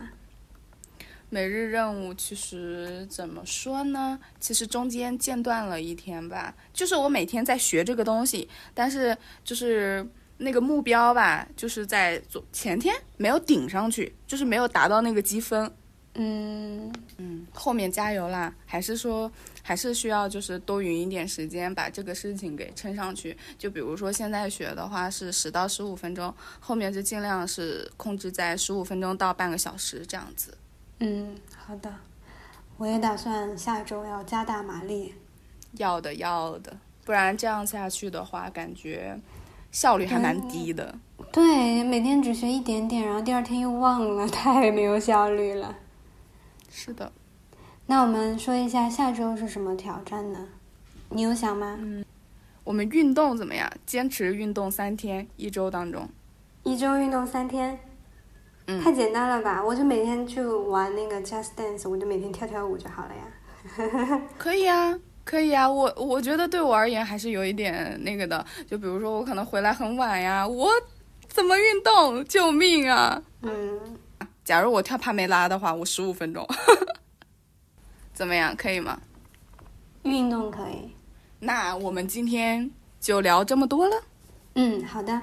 [1.28, 4.18] 每日任务其实怎么说呢？
[4.40, 10.06] 其实中间间断了一天吧，就是我每天在学这个东西，但是就是
[10.38, 15.70] 那个目标吧，就是在昨前天没有顶上去，就是没有达到那个积分。
[16.18, 18.54] 嗯，嗯，后面加油啦！
[18.64, 19.30] 还是说，
[19.62, 23.36] 还是需要就是多匀一点时间，把这个事情给撑上去。
[23.58, 30.56] 就比如说现在学的话是十到十五分钟，后面就尽量是控制在十五分钟到半个小时这样子。
[30.98, 31.92] 嗯，好的，
[32.78, 35.14] 我也打算下周要加大马力。
[35.72, 39.18] 要的，要的，不然这样下去的话，感觉
[39.70, 40.98] 效率还蛮低的。
[41.32, 45.76] 对，每天只学一点点，然后第二天又忘了，太没有效率了。
[46.70, 47.12] 是的，
[47.86, 50.48] 那我们说一下下周是什么挑战呢？
[51.10, 51.76] 你有想吗？
[51.78, 52.04] 嗯
[52.64, 53.70] 我们运动怎么样？
[53.86, 56.08] 坚持运动三天，一周当中。
[56.64, 57.78] 一周运动三天，
[58.68, 59.62] 嗯太简单了吧？
[59.64, 64.20] 我就每天去玩那个 Just Dance，我就每天跳跳舞就好了呀。
[64.36, 70.70] 可以啊，可以啊，我我觉得对我而言还是有一点那个的，就比如说我可能回来很晚呀，我
[71.28, 72.24] 怎么运动？
[72.24, 73.22] 救命啊！
[73.42, 73.80] 嗯，
[74.44, 76.46] 假如我跳帕梅拉的话，我十五分钟，
[78.14, 78.54] 怎么样？
[78.56, 78.98] 可以吗？
[80.02, 80.92] 运动可以。
[81.40, 83.96] 那我们今天就聊这么多了。
[84.54, 85.20] 嗯，好的。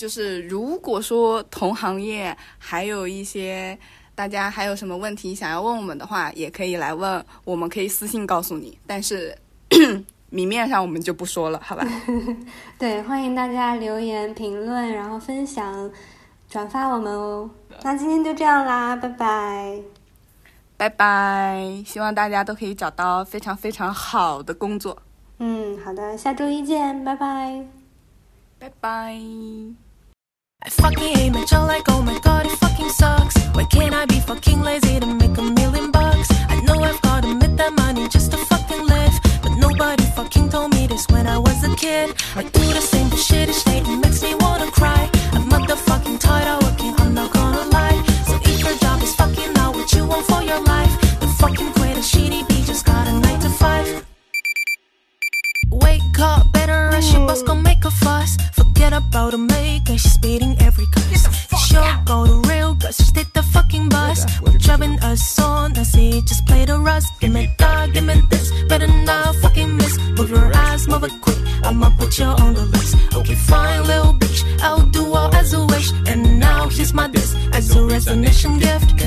[0.00, 3.78] 就是如果说同行业还有一些
[4.14, 8.78] 大家还有什么问题想要问我们的话，也可以来问，我们可以私信告诉你。
[8.86, 9.36] 但是
[10.32, 11.86] 明面上我们就不说了，好吧？
[12.80, 15.90] 对，欢迎大家留言、评论，然后分享、
[16.48, 17.50] 转发我们哦。
[17.82, 19.78] 那今天就这样啦，拜拜。
[20.78, 21.82] 拜拜！
[21.84, 24.96] 希望大家都可以找到非常非常好的工作。
[25.36, 27.66] 嗯，好的，下周一见，拜拜。
[28.58, 29.89] 拜拜。
[30.62, 33.34] I fucking hate my job like oh my god it fucking sucks.
[33.54, 36.28] Why can't I be fucking lazy to make a million bucks?
[36.50, 40.74] I know I've gotta make that money just to fucking live But nobody fucking told
[40.74, 42.14] me this when I was a kid.
[42.36, 45.08] I do the same shit each day it makes me wanna cry.
[45.32, 46.94] I'm motherfucking tired of working.
[46.98, 47.69] I'm not gonna
[55.70, 58.36] Wake up, better rush your boss gon' make a fuss.
[58.52, 61.26] Forget about a maker, she's beating every curse.
[61.66, 64.26] Sure, go to real, cause just hit the fucking bus.
[64.40, 67.12] We're driving us on, I see, just play the rust.
[67.20, 69.98] Give me that, give me this, better not fucking miss.
[70.16, 72.96] Move your ass, move it quick, I'ma put you on the list.
[73.14, 75.92] Okay, fine, little bitch, I'll do all as a wish.
[76.06, 78.99] And now here's my diss as a resignation gift.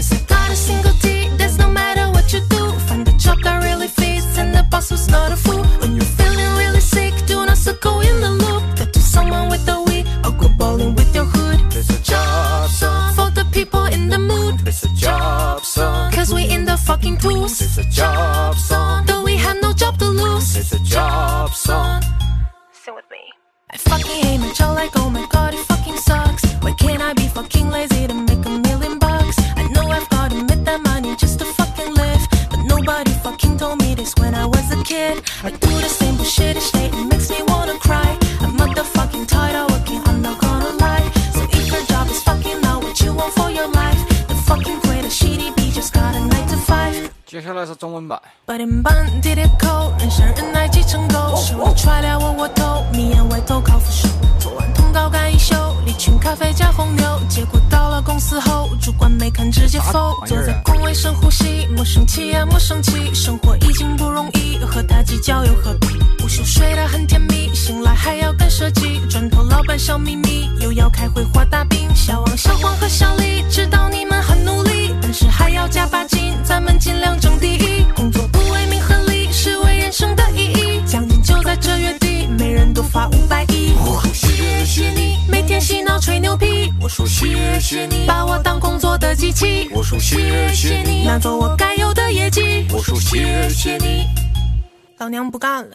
[95.34, 95.73] 不干了。